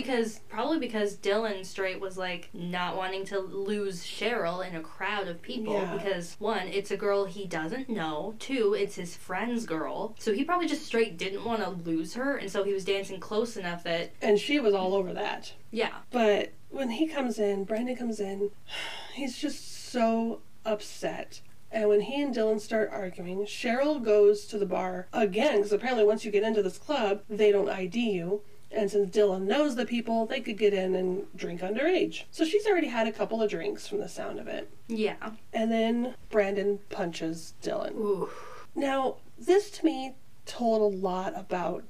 [0.00, 5.28] Because probably because Dylan straight was like not wanting to lose Cheryl in a crowd
[5.28, 5.74] of people.
[5.74, 5.96] Yeah.
[5.96, 8.34] Because one, it's a girl he doesn't know.
[8.38, 10.14] Two, it's his friend's girl.
[10.18, 13.20] So he probably just straight didn't want to lose her, and so he was dancing
[13.20, 15.52] close enough that And she was all over that.
[15.70, 18.50] yeah, But when he comes in, Brandon comes in,
[19.14, 21.40] he's just so upset.
[21.70, 26.04] And when he and Dylan start arguing, Cheryl goes to the bar again, because apparently
[26.04, 28.42] once you get into this club, they don't ID you.
[28.70, 32.24] And since Dylan knows the people, they could get in and drink underage.
[32.30, 34.70] So she's already had a couple of drinks from the sound of it.
[34.88, 35.30] yeah.
[35.54, 37.94] And then Brandon punches Dylan.
[37.96, 38.28] Ooh.
[38.74, 41.84] Now, this to me told a lot about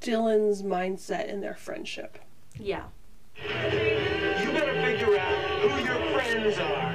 [0.00, 2.18] Dylan's mindset in their friendship.
[2.58, 2.84] Yeah.
[3.36, 3.48] You
[4.52, 6.94] better figure out who your friends are.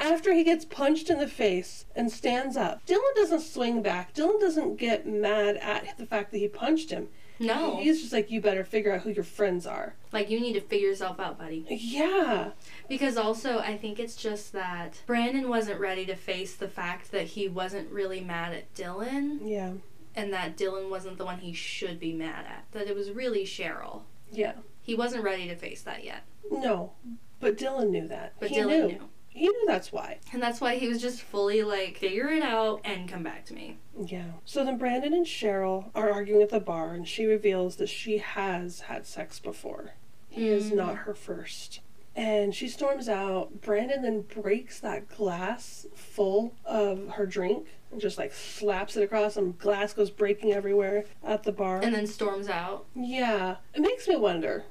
[0.00, 4.14] After he gets punched in the face and stands up, Dylan doesn't swing back.
[4.14, 7.08] Dylan doesn't get mad at the fact that he punched him.
[7.38, 7.76] No.
[7.76, 9.94] He's just like, you better figure out who your friends are.
[10.12, 11.64] Like you need to figure yourself out, buddy.
[11.68, 12.50] Yeah.
[12.88, 17.26] Because also, I think it's just that Brandon wasn't ready to face the fact that
[17.28, 19.72] he wasn't really mad at Dylan Yeah.
[20.16, 22.64] and that Dylan wasn't the one he should be mad at.
[22.72, 24.02] That it was really Cheryl.
[24.32, 24.54] Yeah.
[24.82, 26.22] He wasn't ready to face that yet.
[26.50, 26.92] No.
[27.40, 28.32] But Dylan knew that.
[28.40, 28.86] But he Dylan knew.
[28.88, 29.08] knew.
[29.38, 30.18] He knew that's why.
[30.32, 33.54] And that's why he was just fully like, figure it out and come back to
[33.54, 33.78] me.
[33.96, 34.32] Yeah.
[34.44, 38.18] So then Brandon and Cheryl are arguing at the bar, and she reveals that she
[38.18, 39.92] has had sex before.
[40.28, 40.76] He is mm.
[40.76, 41.80] not her first.
[42.16, 43.60] And she storms out.
[43.60, 49.36] Brandon then breaks that glass full of her drink and just like slaps it across,
[49.36, 51.80] and glass goes breaking everywhere at the bar.
[51.80, 52.86] And then storms out.
[52.94, 53.56] yeah.
[53.72, 54.64] It makes me wonder,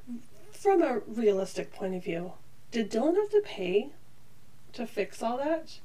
[0.52, 2.34] from a realistic point of view,
[2.72, 3.92] did Dylan have to pay
[4.74, 5.80] to fix all that?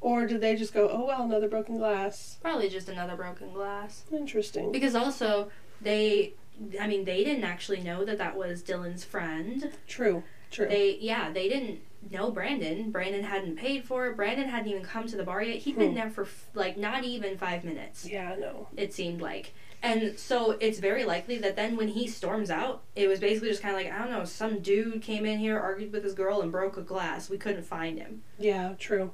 [0.00, 2.38] Or did they just go, oh well, another broken glass?
[2.42, 4.04] Probably just another broken glass.
[4.12, 4.72] Interesting.
[4.72, 6.34] Because also, they,
[6.80, 9.70] I mean, they didn't actually know that that was Dylan's friend.
[9.86, 10.24] True.
[10.50, 10.66] True.
[10.66, 12.90] They, yeah, they didn't know Brandon.
[12.90, 14.16] Brandon hadn't paid for it.
[14.16, 15.58] Brandon hadn't even come to the bar yet.
[15.58, 15.94] He'd been Hmm.
[15.96, 18.06] there for like not even five minutes.
[18.06, 18.68] yeah, no.
[18.76, 19.52] It seemed like.
[19.82, 23.62] And so it's very likely that then when he storms out, it was basically just
[23.62, 26.40] kind of like, I don't know, some dude came in here, argued with his girl,
[26.40, 27.28] and broke a glass.
[27.28, 28.22] We couldn't find him.
[28.38, 29.10] Yeah, true.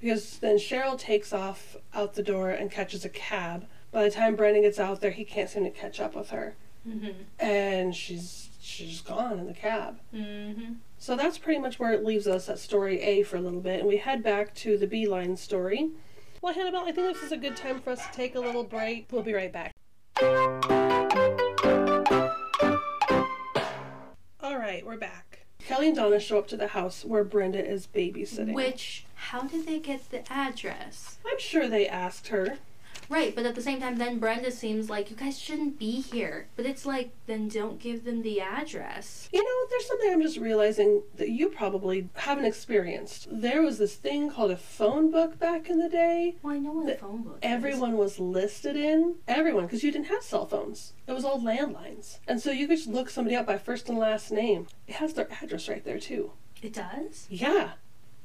[0.00, 3.66] Because then Cheryl takes off out the door and catches a cab.
[3.90, 6.54] By the time Brandon gets out there, he can't seem to catch up with her,
[6.88, 7.10] Mm-hmm.
[7.38, 9.98] and she's she's gone in the cab.
[10.14, 10.74] Mm-hmm.
[10.98, 13.80] So that's pretty much where it leaves us at story A for a little bit,
[13.80, 15.90] and we head back to the Beeline story.
[16.40, 18.40] Well, Hannah Belle, I think this is a good time for us to take a
[18.40, 19.08] little break.
[19.10, 19.72] We'll be right back.
[24.40, 25.46] All right, we're back.
[25.58, 28.54] Kelly and Donna show up to the house where Brenda is babysitting.
[28.54, 31.18] Which, how did they get the address?
[31.26, 32.58] I'm sure they asked her.
[33.12, 36.48] Right, but at the same time, then Brenda seems like you guys shouldn't be here.
[36.56, 39.28] But it's like, then don't give them the address.
[39.30, 43.28] You know, there's something I'm just realizing that you probably haven't experienced.
[43.30, 46.36] There was this thing called a phone book back in the day.
[46.42, 47.40] Well, I know what a phone book is.
[47.42, 49.16] Everyone was listed in.
[49.28, 50.94] Everyone, because you didn't have cell phones.
[51.06, 52.18] It was all landlines.
[52.26, 54.68] And so you could just look somebody up by first and last name.
[54.88, 56.32] It has their address right there, too.
[56.62, 57.26] It does?
[57.28, 57.72] Yeah.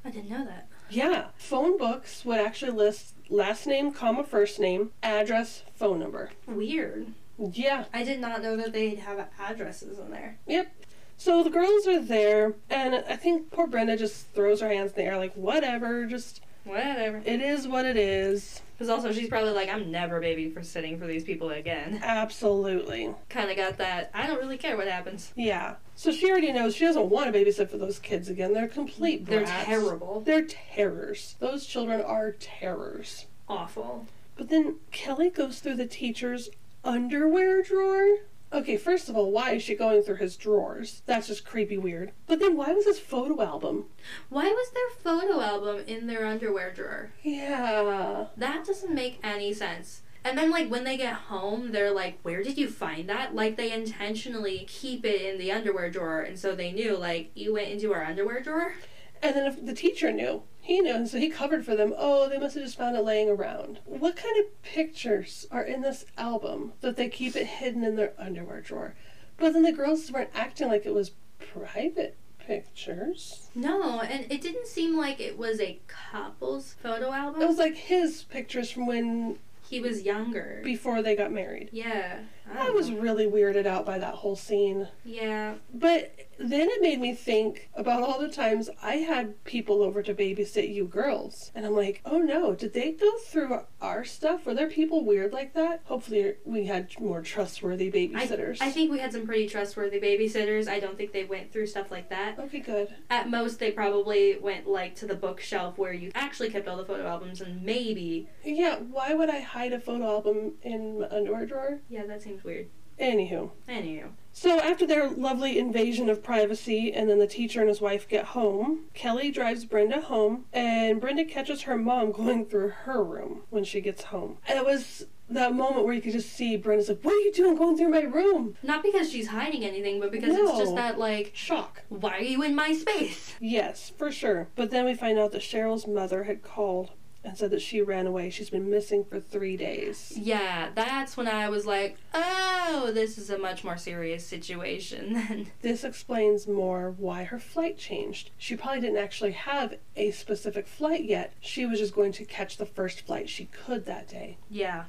[0.02, 0.68] I didn't know that.
[0.90, 1.26] Yeah.
[1.36, 6.30] Phone books would actually list last name, comma, first name, address, phone number.
[6.46, 7.08] Weird.
[7.38, 7.84] Yeah.
[7.92, 10.38] I did not know that they'd have addresses in there.
[10.46, 10.72] Yep.
[11.16, 14.96] So the girls are there, and I think poor Brenda just throws her hands in
[14.96, 17.22] the air, like, whatever, just, Whatever.
[17.24, 18.60] it is what it is.
[18.78, 22.00] Because also, she's probably like, I'm never baby for sitting for these people again.
[22.00, 23.12] Absolutely.
[23.28, 24.10] Kind of got that.
[24.14, 25.32] I don't really care what happens.
[25.34, 25.74] Yeah.
[25.96, 28.52] So she already knows she doesn't want to babysit for those kids again.
[28.54, 30.20] They're complete They're terrible.
[30.20, 31.34] They're terrors.
[31.40, 33.26] Those children are terrors.
[33.48, 34.06] Awful.
[34.36, 36.48] But then Kelly goes through the teacher's
[36.84, 38.18] underwear drawer.
[38.50, 41.02] Okay, first of all, why is she going through his drawers?
[41.04, 42.12] That's just creepy weird.
[42.26, 43.86] But then why was his photo album?
[44.30, 47.12] Why was their photo album in their underwear drawer?
[47.22, 48.26] Yeah.
[48.36, 50.02] That doesn't make any sense.
[50.24, 53.34] And then, like, when they get home, they're like, Where did you find that?
[53.34, 56.20] Like, they intentionally keep it in the underwear drawer.
[56.20, 58.74] And so they knew, like, you went into our underwear drawer.
[59.22, 61.94] And then if the teacher knew, he and so he covered for them.
[61.96, 63.80] Oh, they must have just found it laying around.
[63.86, 68.12] What kind of pictures are in this album that they keep it hidden in their
[68.18, 68.94] underwear drawer?
[69.38, 73.48] But then the girls weren't acting like it was private pictures.
[73.54, 77.40] No, and it didn't seem like it was a couple's photo album.
[77.40, 79.38] It was like his pictures from when
[79.68, 80.60] he was younger.
[80.64, 81.70] before they got married.
[81.72, 82.20] yeah.
[82.54, 84.88] I I was really weirded out by that whole scene.
[85.04, 85.54] Yeah.
[85.72, 90.14] But then it made me think about all the times I had people over to
[90.14, 91.50] babysit you girls.
[91.54, 94.46] And I'm like, oh no, did they go through our stuff?
[94.46, 95.80] Were there people weird like that?
[95.86, 98.58] Hopefully we had more trustworthy I, babysitters.
[98.60, 100.68] I think we had some pretty trustworthy babysitters.
[100.68, 102.38] I don't think they went through stuff like that.
[102.38, 102.94] Okay, good.
[103.10, 106.84] At most, they probably went like to the bookshelf where you actually kept all the
[106.84, 111.46] photo albums, and maybe Yeah, why would I hide a photo album in my underwear
[111.46, 111.80] drawer?
[111.88, 112.68] yeah, that seems weird.
[113.00, 113.52] Anywho.
[113.68, 118.08] Anywho, So after their lovely invasion of privacy and then the teacher and his wife
[118.08, 123.42] get home, Kelly drives Brenda home and Brenda catches her mom going through her room
[123.50, 124.38] when she gets home.
[124.48, 127.32] And it was that moment where you could just see Brenda's like, What are you
[127.32, 128.56] doing going through my room?
[128.64, 131.82] not because she's hiding anything, but because it's just that like, Shock.
[131.88, 133.34] why are you in my space?
[133.38, 134.48] Yes, for sure.
[134.56, 136.90] But then we find out that Cheryl's mother had called
[137.24, 138.30] and said that she ran away.
[138.30, 140.12] She's been missing for three days.
[140.16, 145.50] Yeah, that's when I was like, oh, this is a much more serious situation than.
[145.62, 148.30] This explains more why her flight changed.
[148.38, 151.32] She probably didn't actually have a specific flight yet.
[151.40, 154.38] She was just going to catch the first flight she could that day.
[154.48, 154.84] Yeah.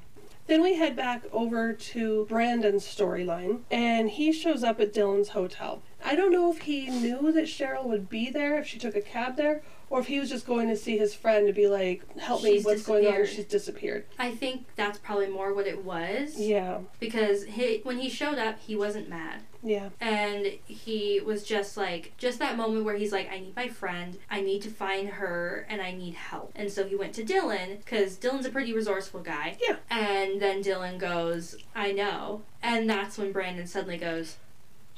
[0.50, 5.84] Then we head back over to Brandon's storyline, and he shows up at Dylan's hotel.
[6.04, 9.02] I don't know if he knew that Cheryl would be there if she took a
[9.02, 12.04] cab there, or if he was just going to see his friend to be like,
[12.18, 13.30] "Help me, She's what's going on?" disappeared.
[13.30, 14.06] She's disappeared.
[14.18, 16.40] I think that's probably more what it was.
[16.40, 19.42] Yeah, Because he, when he showed up, he wasn't mad.
[19.64, 23.68] yeah, And he was just like, just that moment where he's like, I need my
[23.68, 26.52] friend, I need to find her, and I need help.
[26.56, 29.58] And so he went to Dylan, because Dylan's a pretty resourceful guy.
[29.62, 29.78] Yeah.
[29.90, 32.44] And then Dylan goes, I know.
[32.64, 34.38] And that's when Brandon suddenly goes,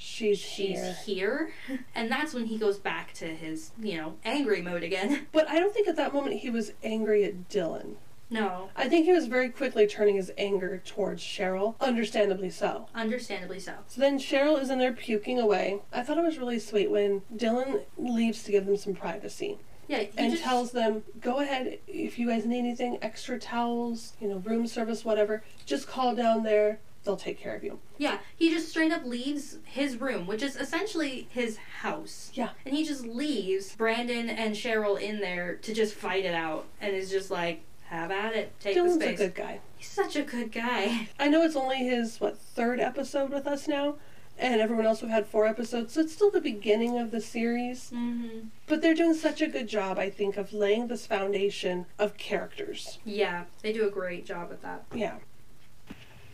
[0.01, 0.97] she's, She's here.
[1.05, 1.53] here.
[1.95, 5.27] And that's when he goes back to his, you know, angry mode again.
[5.31, 7.95] But I don't think at that moment he was angry at Dylan.
[8.29, 12.87] No, I think he was very quickly turning his anger towards Cheryl, understandably so.
[12.95, 13.73] understandably so.
[13.87, 15.81] So then Cheryl is in there puking away.
[15.91, 19.59] I thought it was really sweet when Dylan leaves to give them some privacy.
[19.89, 24.13] Yeah, he and just, tells them, go ahead, if you guys need anything, extra towels,
[24.21, 26.79] you know, room service, whatever, just call down there.
[27.03, 27.79] They'll take care of you.
[27.97, 32.31] Yeah, he just straight up leaves his room, which is essentially his house.
[32.33, 32.49] Yeah.
[32.65, 36.95] And he just leaves Brandon and Cheryl in there to just fight it out and
[36.95, 38.53] is just like, have at it.
[38.59, 39.59] Take Dylan's the a good guy.
[39.77, 41.09] He's such a good guy.
[41.19, 43.95] I know it's only his, what, third episode with us now,
[44.37, 47.91] and everyone else have had four episodes, so it's still the beginning of the series.
[47.93, 48.47] Mm-hmm.
[48.67, 52.99] But they're doing such a good job, I think, of laying this foundation of characters.
[53.03, 54.85] Yeah, they do a great job at that.
[54.93, 55.17] Yeah.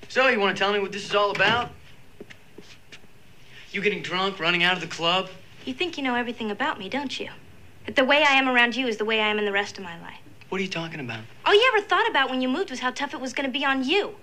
[0.10, 1.72] So, you want to tell me what this is all about?
[3.72, 5.30] You getting drunk, running out of the club?
[5.66, 7.30] You think you know everything about me, don't you?
[7.86, 9.78] That the way I am around you is the way I am in the rest
[9.78, 10.20] of my life.
[10.50, 11.20] What are you talking about?
[11.45, 13.52] All you ever thought about when you moved was how tough it was going to
[13.52, 14.16] be on you.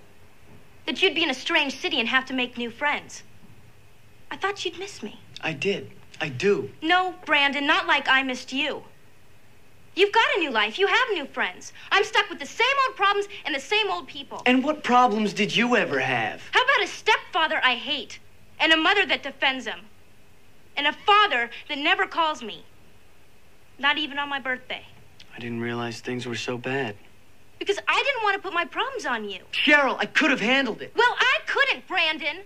[0.87, 3.23] That you'd be in a strange city and have to make new friends.
[4.31, 5.19] I thought you'd miss me.
[5.41, 5.91] I did.
[6.19, 6.71] I do.
[6.81, 8.83] No, Brandon, not like I missed you.
[9.95, 10.77] You've got a new life.
[10.77, 11.71] You have new friends.
[11.89, 14.41] I'm stuck with the same old problems and the same old people.
[14.45, 16.41] And what problems did you ever have?
[16.51, 18.19] How about a stepfather I hate,
[18.59, 19.79] and a mother that defends him,
[20.75, 22.65] and a father that never calls me?
[23.79, 24.85] Not even on my birthday.
[25.35, 26.95] I didn't realize things were so bad.
[27.57, 29.39] Because I didn't want to put my problems on you.
[29.53, 30.91] Cheryl, I could have handled it.
[30.95, 32.39] Well, I couldn't, Brandon.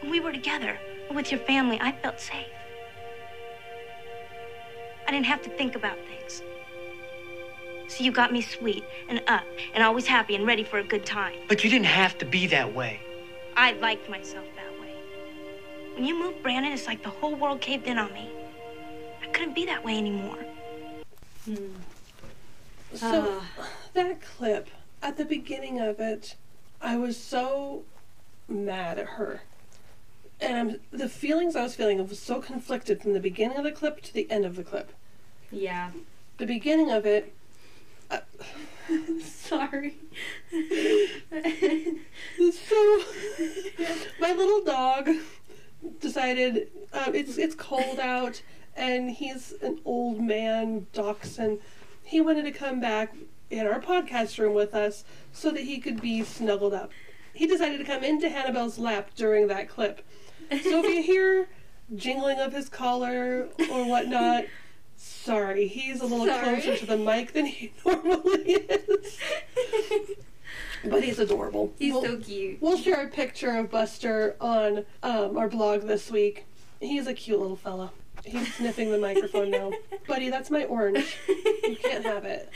[0.00, 0.78] When we were together
[1.14, 2.46] with your family, I felt safe.
[5.06, 6.42] I didn't have to think about things.
[7.88, 9.44] So you got me sweet and up
[9.74, 11.34] and always happy and ready for a good time.
[11.48, 13.00] But you didn't have to be that way.
[13.56, 14.94] I liked myself that way.
[15.94, 18.30] When you moved, Brandon, it's like the whole world caved in on me.
[19.22, 20.38] I couldn't be that way anymore.
[21.44, 21.74] Hmm.
[22.94, 23.42] So
[23.94, 24.68] that clip
[25.02, 26.36] at the beginning of it,
[26.80, 27.82] I was so
[28.48, 29.42] mad at her,
[30.40, 33.72] and I'm, the feelings I was feeling was so conflicted from the beginning of the
[33.72, 34.92] clip to the end of the clip.
[35.50, 35.90] Yeah.
[36.38, 37.34] The beginning of it,
[39.22, 39.96] Sorry.
[42.52, 43.00] so
[44.20, 45.10] my little dog
[46.00, 48.42] decided uh, it's it's cold out,
[48.76, 51.60] and he's an old man dachshund.
[52.02, 53.14] He wanted to come back
[53.50, 56.90] in our podcast room with us so that he could be snuggled up.
[57.32, 60.04] He decided to come into Hannah Belle's lap during that clip.
[60.50, 61.48] So if you hear
[61.94, 64.44] jingling of his collar or whatnot,
[64.96, 66.60] sorry, he's a little Sorry.
[66.60, 69.18] closer to the mic than he normally is.
[70.84, 71.72] But he's adorable.
[71.78, 72.58] He's We'll- so cute.
[72.60, 76.46] We'll share a picture of Buster on um, our blog this week.
[76.80, 77.92] He's a cute little fella.
[78.24, 79.72] He's sniffing the microphone now.
[80.06, 81.16] Buddy, that's my orange.
[81.28, 82.50] You can't have it.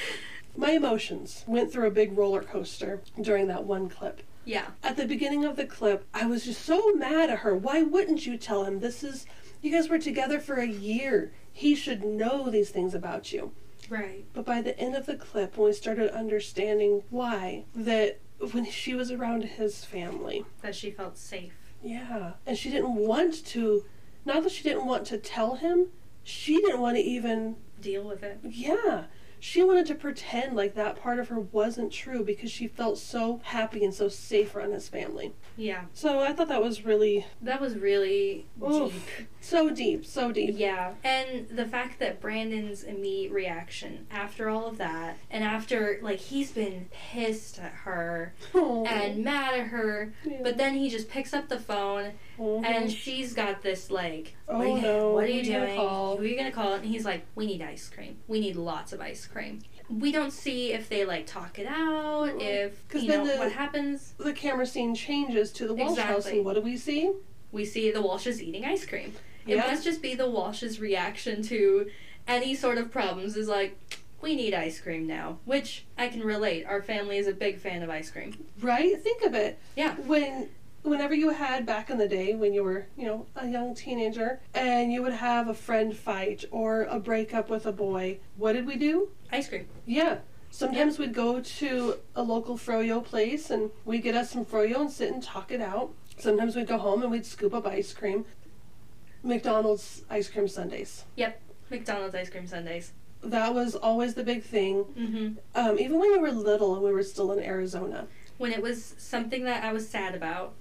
[0.57, 4.23] My emotions went through a big roller coaster during that one clip.
[4.45, 4.67] Yeah.
[4.83, 7.55] At the beginning of the clip, I was just so mad at her.
[7.55, 8.81] Why wouldn't you tell him?
[8.81, 9.27] This is,
[9.63, 11.33] you guys were together for a year.
[11.53, 13.53] He should know these things about you.
[13.89, 14.25] Right.
[14.33, 18.19] But by the end of the clip, when we started understanding why, that
[18.53, 21.53] when she was around his family, That she felt safe.
[21.83, 23.85] yeah, and she didn't want to,
[24.25, 25.89] not that she didn't want to tell him,
[26.23, 28.39] she didn't want to even, Deal with it.
[28.43, 29.05] yeah,
[29.45, 33.43] she wanted to pretend like that part of her wasn't true because she felt so
[33.45, 35.35] happy and so safe around his family.
[35.55, 35.83] Yeah.
[35.93, 38.91] So I thought that was really That was really Oof.
[39.19, 39.29] deep.
[39.43, 40.55] so deep, so deep.
[40.57, 46.21] Yeah, and the fact that Brandon's immediate reaction after all of that, and after like
[46.21, 48.85] he's been pissed at her Aw.
[48.87, 50.39] and mad at her, Yeah.
[50.43, 52.65] but then he just picks up the phone Mhm.
[52.65, 55.75] and she's got this like, Oh, what, are you- no, what are you doing?
[55.77, 56.73] Who are you gonna call?
[56.75, 58.17] And he's like, we need ice cream.
[58.29, 59.61] We need lots of ice cream.
[59.91, 63.39] We don't see if they like talk it out, if 'Cause you then know the-
[63.39, 64.15] what happens.
[64.19, 67.13] the camera scene changes to the Walsh house, and what do we see?
[67.53, 69.13] We see the Walshes eating ice cream.
[69.47, 69.67] It Yeah.
[69.71, 71.91] must just be the Walsh's reaction to
[72.27, 73.77] any sort of problems is like,
[74.23, 76.65] we need ice cream now, which I can relate.
[76.65, 78.47] Our family is a big fan of ice cream.
[78.63, 78.99] Right?
[79.03, 79.59] Think of it.
[79.77, 79.95] Yeah.
[79.97, 80.49] When
[80.85, 84.39] whenever you had back in the day when you were, you know, a young teenager
[84.55, 88.67] and you would have a friend fight or a breakup with a boy, what did
[88.67, 89.09] we do?
[89.33, 89.67] Ice cream.
[89.87, 90.19] Yeah.
[90.51, 94.91] Sometimes we'd go to a local froyo place and we'd get us some froyo and
[94.91, 95.91] sit and talk it out.
[96.19, 98.25] Sometimes we'd go home and we'd scoop up ice cream.
[99.23, 101.05] McDonald's ice cream sundaes.
[101.17, 101.41] Yep.
[101.71, 102.93] McDonald's ice cream sundaes.
[103.23, 104.83] That was always the big thing.
[104.83, 105.29] hmm
[105.59, 108.07] Um, even when we were little and we were still in Arizona.
[108.37, 110.55] When it was something that I was sad about,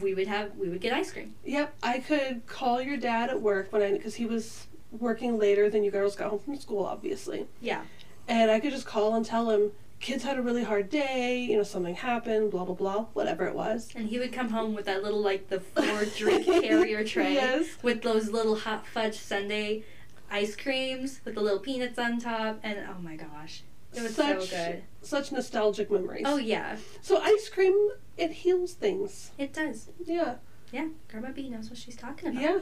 [0.00, 1.34] we would have we would get ice cream.
[1.44, 5.68] Yep, I could call your dad at work when I because he was working later
[5.68, 7.46] than you girls got home from school, obviously.
[7.60, 7.82] Yeah.
[8.28, 11.38] And I could just call and tell him kids had a really hard day.
[11.40, 12.50] You know, something happened.
[12.50, 13.04] Blah blah blah.
[13.12, 13.90] Whatever it was.
[13.94, 17.66] And he would come home with that little like the four drink carrier tray Yes.
[17.82, 19.82] with those little hot fudge sundae
[20.30, 23.62] ice creams with the little peanuts on top and oh my gosh.
[23.96, 24.82] It was such so good.
[25.02, 26.22] such nostalgic memories.
[26.26, 29.30] Oh yeah, So ice cream it heals things.
[29.38, 29.90] it does.
[30.04, 30.36] Yeah.
[30.72, 32.42] Yeah, Grandma B knows what she's talking about.
[32.42, 32.58] Yeah.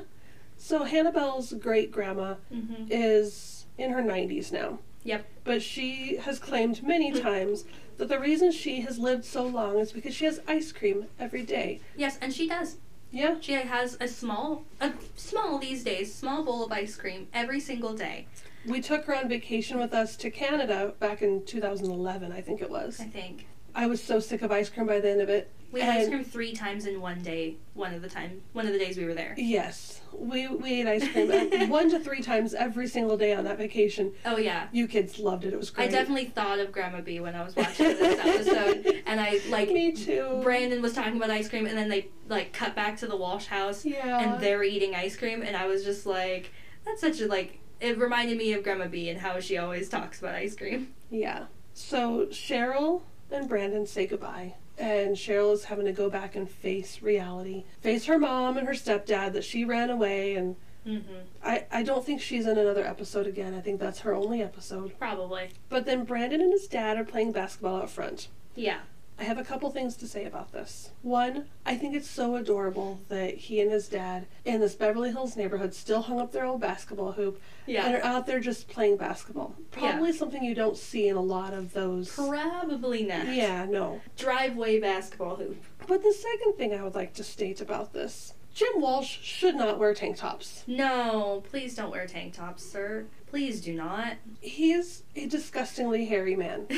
[0.57, 2.85] So Hannah Belle's great grandma Mm-hmm.
[2.91, 4.79] is in her 90s now.
[5.05, 5.27] Yep.
[5.45, 7.65] But she has claimed many times
[7.97, 11.43] that the reason she has lived so long is because she has ice cream every
[11.43, 11.81] day.
[11.97, 12.77] Yes, and she does.
[13.13, 13.37] Yeah.
[13.41, 17.93] She has a small, a small these days, small bowl of ice cream every single
[17.93, 18.27] day.
[18.67, 22.71] We took her on vacation with us to Canada back in 2011, I think it
[22.71, 23.01] was.
[23.01, 25.51] I think I was so sick of ice cream by the end of it.
[25.73, 27.57] We had ice cream three times in one day.
[27.75, 29.35] One of the time, one of the days we were there.
[29.39, 33.57] Yes, we we ate ice cream one to three times every single day on that
[33.59, 34.13] vacation.
[34.27, 34.69] Oh yeah.
[34.73, 35.53] You kids loved it.
[35.55, 39.19] It was I definitely thought of Grandma B when I was watching this episode, and
[39.21, 40.41] I like Me too.
[40.43, 43.47] Brandon was talking about ice cream, and then they like cut back to the Walsh
[43.47, 44.21] house, Yeah.
[44.35, 46.53] and they're eating ice cream, and I was just like,
[46.85, 47.59] that's such a like.
[47.81, 50.95] It reminded me of Grandma B and how she always talks about ice cream.
[51.11, 51.47] Yeah.
[51.75, 54.55] So Cheryl and Brandon say goodbye.
[54.79, 57.65] And Cheryl is having to go back and face reality.
[57.81, 60.57] Face her mom and her stepdad that she ran away and
[60.87, 61.15] Mm-hmm.
[61.45, 63.55] I, I don't think she's in another episode again.
[63.55, 64.99] I think that's her only episode.
[64.99, 65.51] Probably.
[65.69, 68.29] But then Brandon and his dad are playing basketball out front.
[68.57, 68.81] Yeah.
[69.23, 70.91] I have a couple things to say about this.
[71.03, 75.37] One, I think it's so adorable that he and his dad in this Beverly Hills
[75.37, 77.99] neighborhood still hung up their old basketball hoop and Yeah.
[77.99, 79.55] are out there just playing basketball.
[79.71, 82.13] Probably something you don't see in a lot of those.
[82.13, 83.29] Probably not.
[83.29, 84.01] Yeah, no.
[84.17, 85.63] Driveway basketball hoop.
[85.87, 89.79] But the second thing I would like to state about this Jim Walsh should not
[89.79, 90.65] wear tank tops.
[90.67, 93.07] No, please don't wear tank tops, sir.
[93.29, 94.15] Please do not.
[94.41, 96.67] He is a disgustingly hairy man.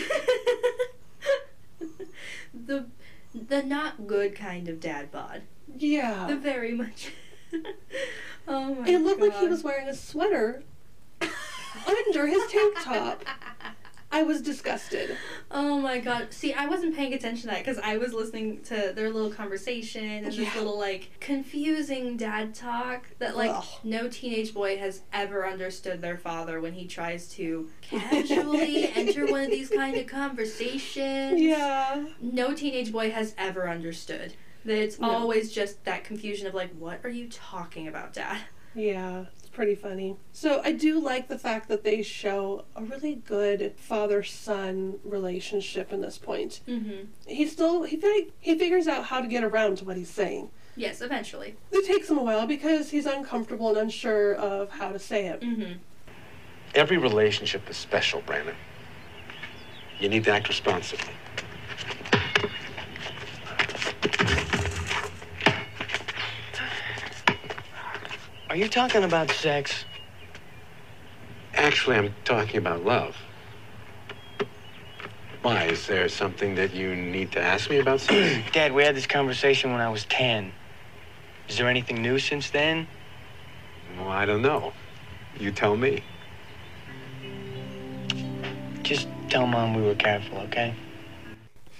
[2.55, 2.87] the
[3.35, 5.43] the not good kind of dad bod.
[5.77, 6.27] Yeah.
[6.29, 7.12] The very much.
[8.49, 10.62] oh my It looked like he was wearing a sweater
[11.87, 13.25] under his tank top.
[14.15, 15.17] I was disgusted.
[15.51, 16.33] Oh my god.
[16.33, 20.05] See, I wasn't paying attention to that because I was listening to their little conversation
[20.05, 23.65] and this little, like, confusing dad talk that, like, Ugh.
[23.83, 29.41] no teenage boy has ever understood their father when he tries to casually enter one
[29.43, 31.41] of these kind of conversations.
[31.41, 32.05] Yeah.
[32.21, 34.35] No teenage boy has ever understood.
[34.65, 35.11] That it's No.
[35.11, 38.39] always just that confusion of, like, what are you talking about, dad?
[38.77, 40.16] Yeah, pretty funny.
[40.32, 46.00] So I do like the fact that they show a really good father-son relationship in
[46.00, 46.61] this point.
[46.68, 47.05] Mm-hmm.
[47.26, 50.50] He still he fi- he figures out how to get around to what he's saying.
[50.76, 51.57] Yes, eventually.
[51.70, 55.40] It takes him a while because he's uncomfortable and unsure of how to say it.
[55.40, 55.74] Mm-hmm.
[56.74, 58.57] Every relationship is special, Brandon.
[60.00, 61.12] You need to act responsibly.
[68.55, 69.84] Are you talking about sex?
[71.55, 73.16] Actually, I'm talking about love.
[75.42, 75.64] Why?
[75.64, 78.02] Is there something that you need to ask me about?
[78.02, 78.44] Something?
[78.52, 80.52] Dad, we had this conversation when I was 10.
[81.48, 82.86] Is there anything new since then?
[83.98, 84.72] well, I don't know.
[85.36, 86.05] You tell me.
[88.84, 90.76] Just tell Mom we were careful, okay?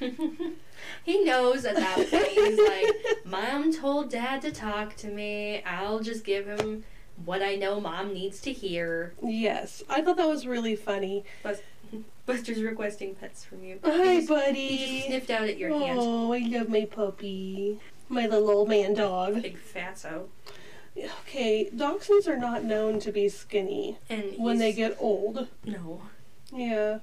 [1.05, 2.27] he knows at that point.
[2.29, 5.63] He's like, Mom told Dad to talk to me.
[5.65, 6.85] I'll just give him
[7.25, 9.13] what I know Mom needs to hear.
[9.23, 11.25] Yes, I thought that was really funny.
[11.43, 11.61] Bus-
[12.27, 13.79] Buster's requesting pets from you.
[13.85, 14.67] Hi, just- buddy.
[14.77, 15.99] He just sniffed out at your hand.
[16.01, 17.79] Oh, I love my puppy.
[18.09, 19.43] My little old man dog.
[19.43, 20.27] Big fatso.
[20.97, 25.49] Okay, dachshunds are not known to be skinny And when they get old.
[25.65, 26.03] No.
[26.53, 26.99] Yeah.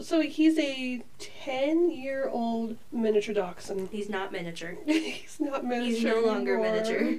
[0.00, 3.90] So he's a 10 year old miniature dachshund.
[3.92, 4.76] He's not miniature.
[4.86, 5.94] he's not miniature.
[5.94, 6.82] He's no longer anymore.
[6.82, 7.18] miniature.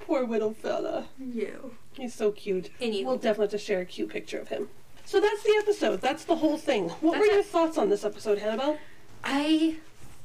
[0.00, 1.06] Poor little fella.
[1.18, 1.74] You.
[1.92, 2.70] He's so cute.
[2.80, 3.04] Anywho.
[3.04, 4.68] We'll definitely have to share a cute picture of him.
[5.06, 6.00] So that's the episode.
[6.00, 6.88] That's the whole thing.
[6.88, 8.78] What That's were your thoughts on this episode, Hannah Belle?
[9.22, 9.76] I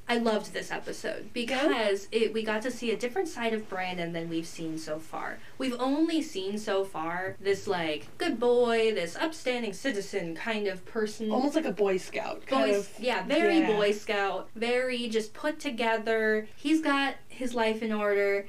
[0.09, 4.11] I loved this episode because it we got to see a different side of Brandon
[4.11, 5.37] than we've seen so far.
[5.59, 11.29] We've only seen so far this like good boy, this upstanding citizen kind of person.
[11.29, 12.47] Almost like a Boy Scout.
[12.47, 12.89] Kind Boy, of.
[12.97, 13.67] yeah, very yeah.
[13.77, 16.47] Boy Scout, very just put together.
[16.55, 18.47] He's got his life in order,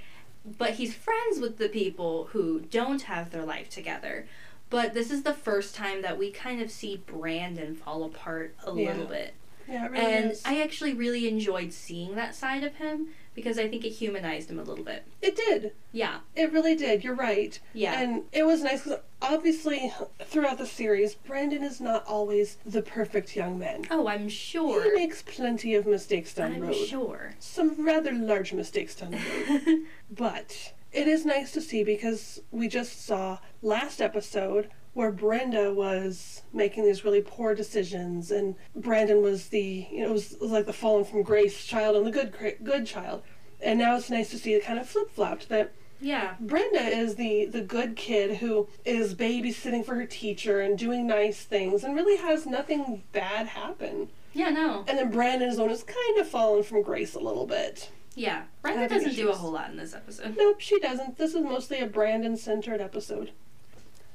[0.56, 4.26] but he's friends with the people who don't have their life together.
[4.70, 8.72] But this is the first time that we kind of see Brandon fall apart a
[8.74, 8.92] Yeah.
[8.92, 9.34] little bit.
[9.70, 10.42] Yeah, really And is.
[10.44, 14.58] I actually really enjoyed seeing that side of him because I think it humanized him
[14.58, 15.04] a little bit.
[15.22, 15.72] It did.
[15.92, 16.18] Yeah.
[16.34, 17.04] It really did.
[17.04, 17.58] You're right.
[17.72, 18.00] Yeah.
[18.00, 19.92] And it was nice because obviously
[20.24, 23.84] throughout the series, Brandon is not always the perfect young man.
[23.90, 24.82] Oh, I'm sure.
[24.82, 26.74] He makes plenty of mistakes down I'm the road.
[26.74, 27.34] sure.
[27.38, 29.18] Some rather large mistakes down the
[29.66, 29.86] road.
[30.10, 36.42] but it is nice to see because we just saw last episode where Brenda was
[36.52, 40.50] making these really poor decisions and Brandon was the you know it was, it was
[40.50, 43.22] like the fallen from grace child and the good good child.
[43.62, 46.34] And now it's nice to see it kind of flip flopped that Yeah.
[46.40, 51.44] Brenda is the the good kid who is babysitting for her teacher and doing nice
[51.44, 54.08] things and really has nothing bad happen.
[54.32, 54.84] Yeah, no.
[54.88, 57.90] And then Brandon is the one who's kind of fallen from grace a little bit.
[58.14, 58.44] Yeah.
[58.62, 60.36] Brenda doesn't do a whole lot in this episode.
[60.36, 61.16] Nope, she doesn't.
[61.18, 63.32] This is mostly a Brandon centered episode.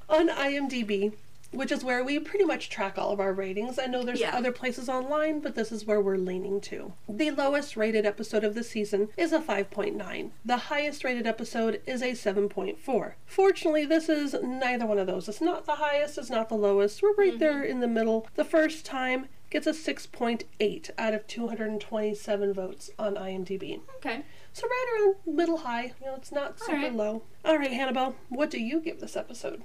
[0.09, 1.13] On IMDb,
[1.51, 3.79] which is where we pretty much track all of our ratings.
[3.79, 4.35] I know there's Yeah.
[4.35, 6.93] other places online, but this is where we're leaning to.
[7.07, 10.31] The lowest rated episode of the season is a 5.9.
[10.43, 13.15] The highest rated episode is a 7.4.
[13.25, 15.29] Fortunately, this is neither one of those.
[15.29, 17.01] It's not the highest, it's not the lowest.
[17.01, 17.39] We're right mm-hmm.
[17.39, 18.27] there in the middle.
[18.35, 23.79] The first time gets a 6.8 out of 227 votes on IMDb.
[23.97, 24.23] Okay.
[24.51, 25.93] So right around middle high.
[26.01, 26.93] You know, it's not super right.
[26.93, 27.23] low.
[27.43, 29.61] All right, Hannah Belle, what do you give this episode?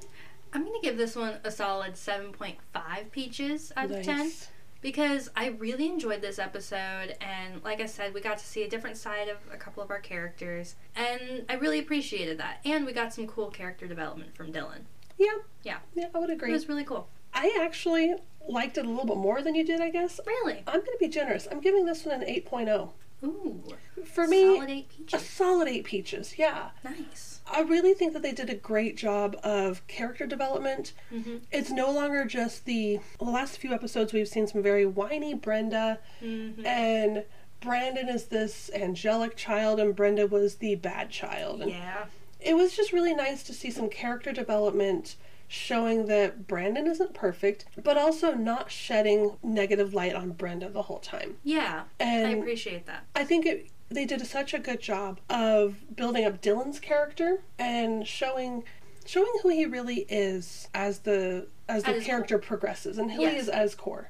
[0.53, 4.33] I'm going to give this one a solid 7.5 peaches out of 10
[4.81, 8.69] because I really enjoyed this episode and like I said we got to see a
[8.69, 12.93] different side of a couple of our characters and I really appreciated that and we
[12.93, 14.81] got some cool character development from Dylan.
[15.19, 15.27] Yeah,
[15.63, 15.79] Yeah.
[15.95, 16.51] yeah, I would agree.
[16.51, 17.09] It was really cool.
[17.35, 18.15] I actually
[18.49, 20.19] liked it a little bit more than you did, I guess.
[20.27, 20.63] Really?
[20.67, 21.47] I'm going to be generous.
[21.51, 22.91] I'm giving this one an 8.0.
[23.23, 23.63] Ooh.
[24.05, 25.29] For me, Solid 8 a peaches.
[25.29, 26.35] solid 8 peaches.
[26.39, 26.71] Yeah.
[26.83, 27.30] Nice.
[27.53, 30.93] I really think that they did a great job of character development.
[31.13, 31.37] Mm-hmm.
[31.51, 35.99] It's no longer just the, the last few episodes we've seen some very whiny Brenda
[36.23, 36.65] Mm-hmm.
[36.67, 37.25] and
[37.61, 41.61] Brandon is this angelic child and Brenda was the bad child.
[41.63, 42.07] And Yeah.
[42.41, 47.65] it was just really nice to see some character development showing that Brandon isn't perfect,
[47.83, 51.37] but also not shedding negative light on Brenda the whole time.
[51.43, 51.83] Yeah.
[51.99, 53.05] I appreciate that.
[53.17, 58.07] I think it, they did such a good job of building up Dylan's character and
[58.07, 58.65] showing
[59.05, 63.37] showing who he really is as the as the his character progresses and who he
[63.37, 64.09] is as core.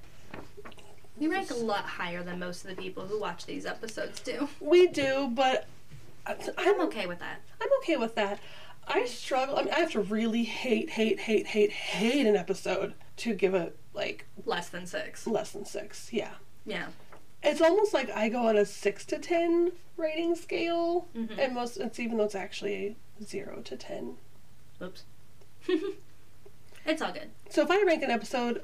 [1.19, 4.49] We rank a lot higher than most of the people who watch these episodes do.
[4.59, 5.67] We do, but
[6.27, 7.41] I- I'm okay with that.
[7.61, 8.39] I'm okay with that.
[8.89, 9.57] I struggle.
[9.59, 13.55] I mean, I have to really hate, hate, hate, hate, hate an episode to give
[13.55, 15.27] it like Less than six.
[15.27, 16.11] less than six.
[16.13, 16.33] Yeah.
[16.65, 16.87] Yeah.
[17.43, 21.39] It's almost like I go on a six to ten rating scale, Mhm.
[21.39, 24.17] and most it's even though it's actually a zero to ten.
[24.83, 25.05] Oops.
[26.87, 27.31] it's all good.
[27.51, 28.63] So if I rank an episode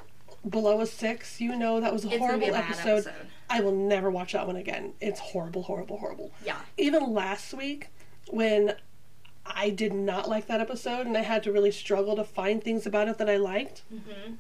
[0.49, 2.89] below a six, you know that was a It's horrible a episode.
[3.07, 3.13] episode.
[3.49, 4.95] I will never watch that one again.
[5.01, 6.33] It's horrible, horrible, horrible.
[6.45, 6.59] Yeah.
[6.77, 7.89] Even last week,
[8.29, 8.75] when
[9.45, 12.87] I did not like that episode and I had to really struggle to find things
[12.87, 14.35] about it that I liked, hmm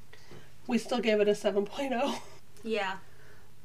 [0.69, 2.19] we still gave it a 7.0.
[2.65, 2.97] Yeah.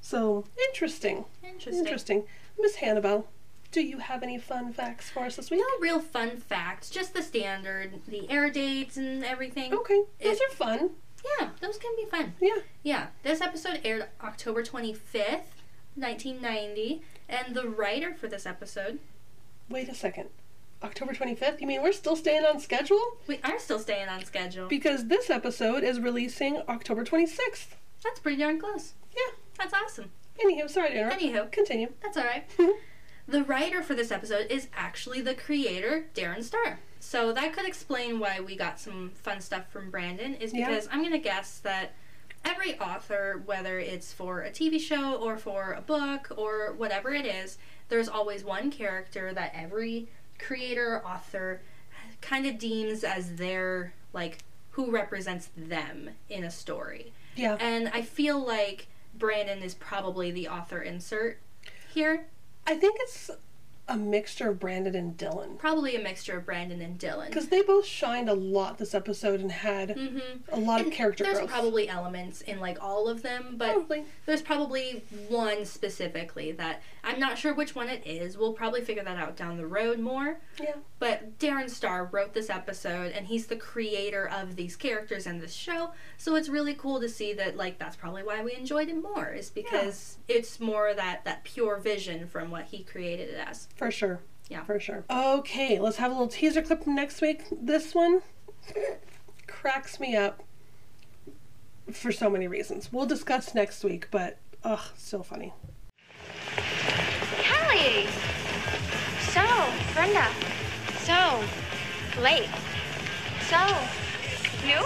[0.02, 1.26] So, interesting.
[1.44, 1.80] Interesting.
[1.86, 2.24] Interesting.
[2.60, 3.28] Miss Hannah Belle,
[3.72, 5.60] do you have any fun facts for us this week?
[5.62, 9.74] No real fun facts, just the standard, the air dates and everything.
[9.74, 10.90] Okay, those It- are fun.
[11.40, 12.34] Yeah, those can be fun.
[12.42, 12.62] Yeah.
[12.84, 15.62] Yeah, this episode aired October 25th,
[15.96, 19.00] 1990, and the writer for this episode,
[19.70, 20.30] Wait a second.
[20.84, 21.62] October 25th?
[21.62, 23.00] You mean we're still staying on schedule?
[23.28, 24.68] we are still staying on schedule.
[24.68, 27.68] Because this episode is releasing October 26th.
[28.04, 28.94] That's pretty darn close.
[29.62, 29.70] Yeah.
[29.70, 30.12] That's awesome.
[30.44, 31.22] Anywho, sorry to interrupt.
[31.22, 31.90] Anywho, Continue.
[32.02, 32.50] that's all right.
[33.28, 36.80] the writer for this episode is actually the creator, Darren Star.
[37.00, 40.68] So that could explain why we got some fun stuff from Brandon, is Yeah.
[40.68, 41.94] because I'm going to guess that
[42.46, 47.26] every author, whether it's for a TV show or for a book or whatever it
[47.26, 47.58] is,
[47.90, 50.08] there's always one character that every
[50.40, 51.62] creator or author
[52.22, 54.40] kind of deems as their, like,
[54.72, 57.14] who represents them in a story.
[57.36, 57.58] Yeah.
[57.60, 58.88] And I feel like
[59.22, 61.38] Brandon is probably the author insert
[61.94, 62.26] here.
[62.66, 63.30] I think it's
[63.88, 65.58] a mixture of Brandon and Dylan.
[65.58, 67.28] Probably a mixture of Brandon and Dylan.
[67.28, 70.54] Because they both shined a lot this episode and had Mm-hmm.
[70.54, 71.50] a lot of character There's growth.
[71.50, 74.06] probably elements in like all of them, but Probably.
[74.26, 78.38] there's probably one specifically that I'm not sure which one it is.
[78.38, 80.40] We'll probably figure that out down the road more.
[80.62, 80.76] Yeah.
[81.00, 85.54] But Darren Star wrote this episode and he's the creator of these characters and this
[85.54, 85.92] show.
[86.18, 89.30] So it's really cool to see that like that's probably why we enjoyed it more
[89.32, 93.68] is because it's more that that pure vision from what he created it as.
[93.82, 94.20] For sure.
[94.48, 94.64] Yeah.
[94.64, 95.04] For sure.
[95.10, 97.42] Okay, let's have a little teaser clip from next week.
[97.52, 98.22] This one
[99.48, 100.44] cracks me up
[101.92, 102.94] for so many reasons.
[102.94, 105.52] We'll discuss next week, but ugh, so funny.
[107.40, 108.06] Kelly!
[109.32, 109.42] So,
[109.96, 110.28] Brenda.
[111.00, 111.44] So,
[112.22, 112.50] late.
[113.50, 113.66] So,
[114.64, 114.86] new?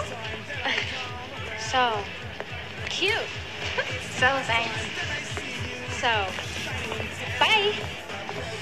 [1.70, 1.98] So,
[2.88, 3.12] cute.
[4.16, 4.80] So, thanks.
[6.00, 6.26] So,
[7.38, 7.74] bye.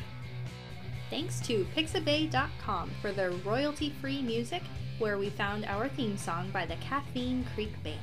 [1.09, 4.63] Thanks to Pixabay.com for their royalty free music,
[4.97, 7.99] where we found our theme song by the Caffeine Creek Band.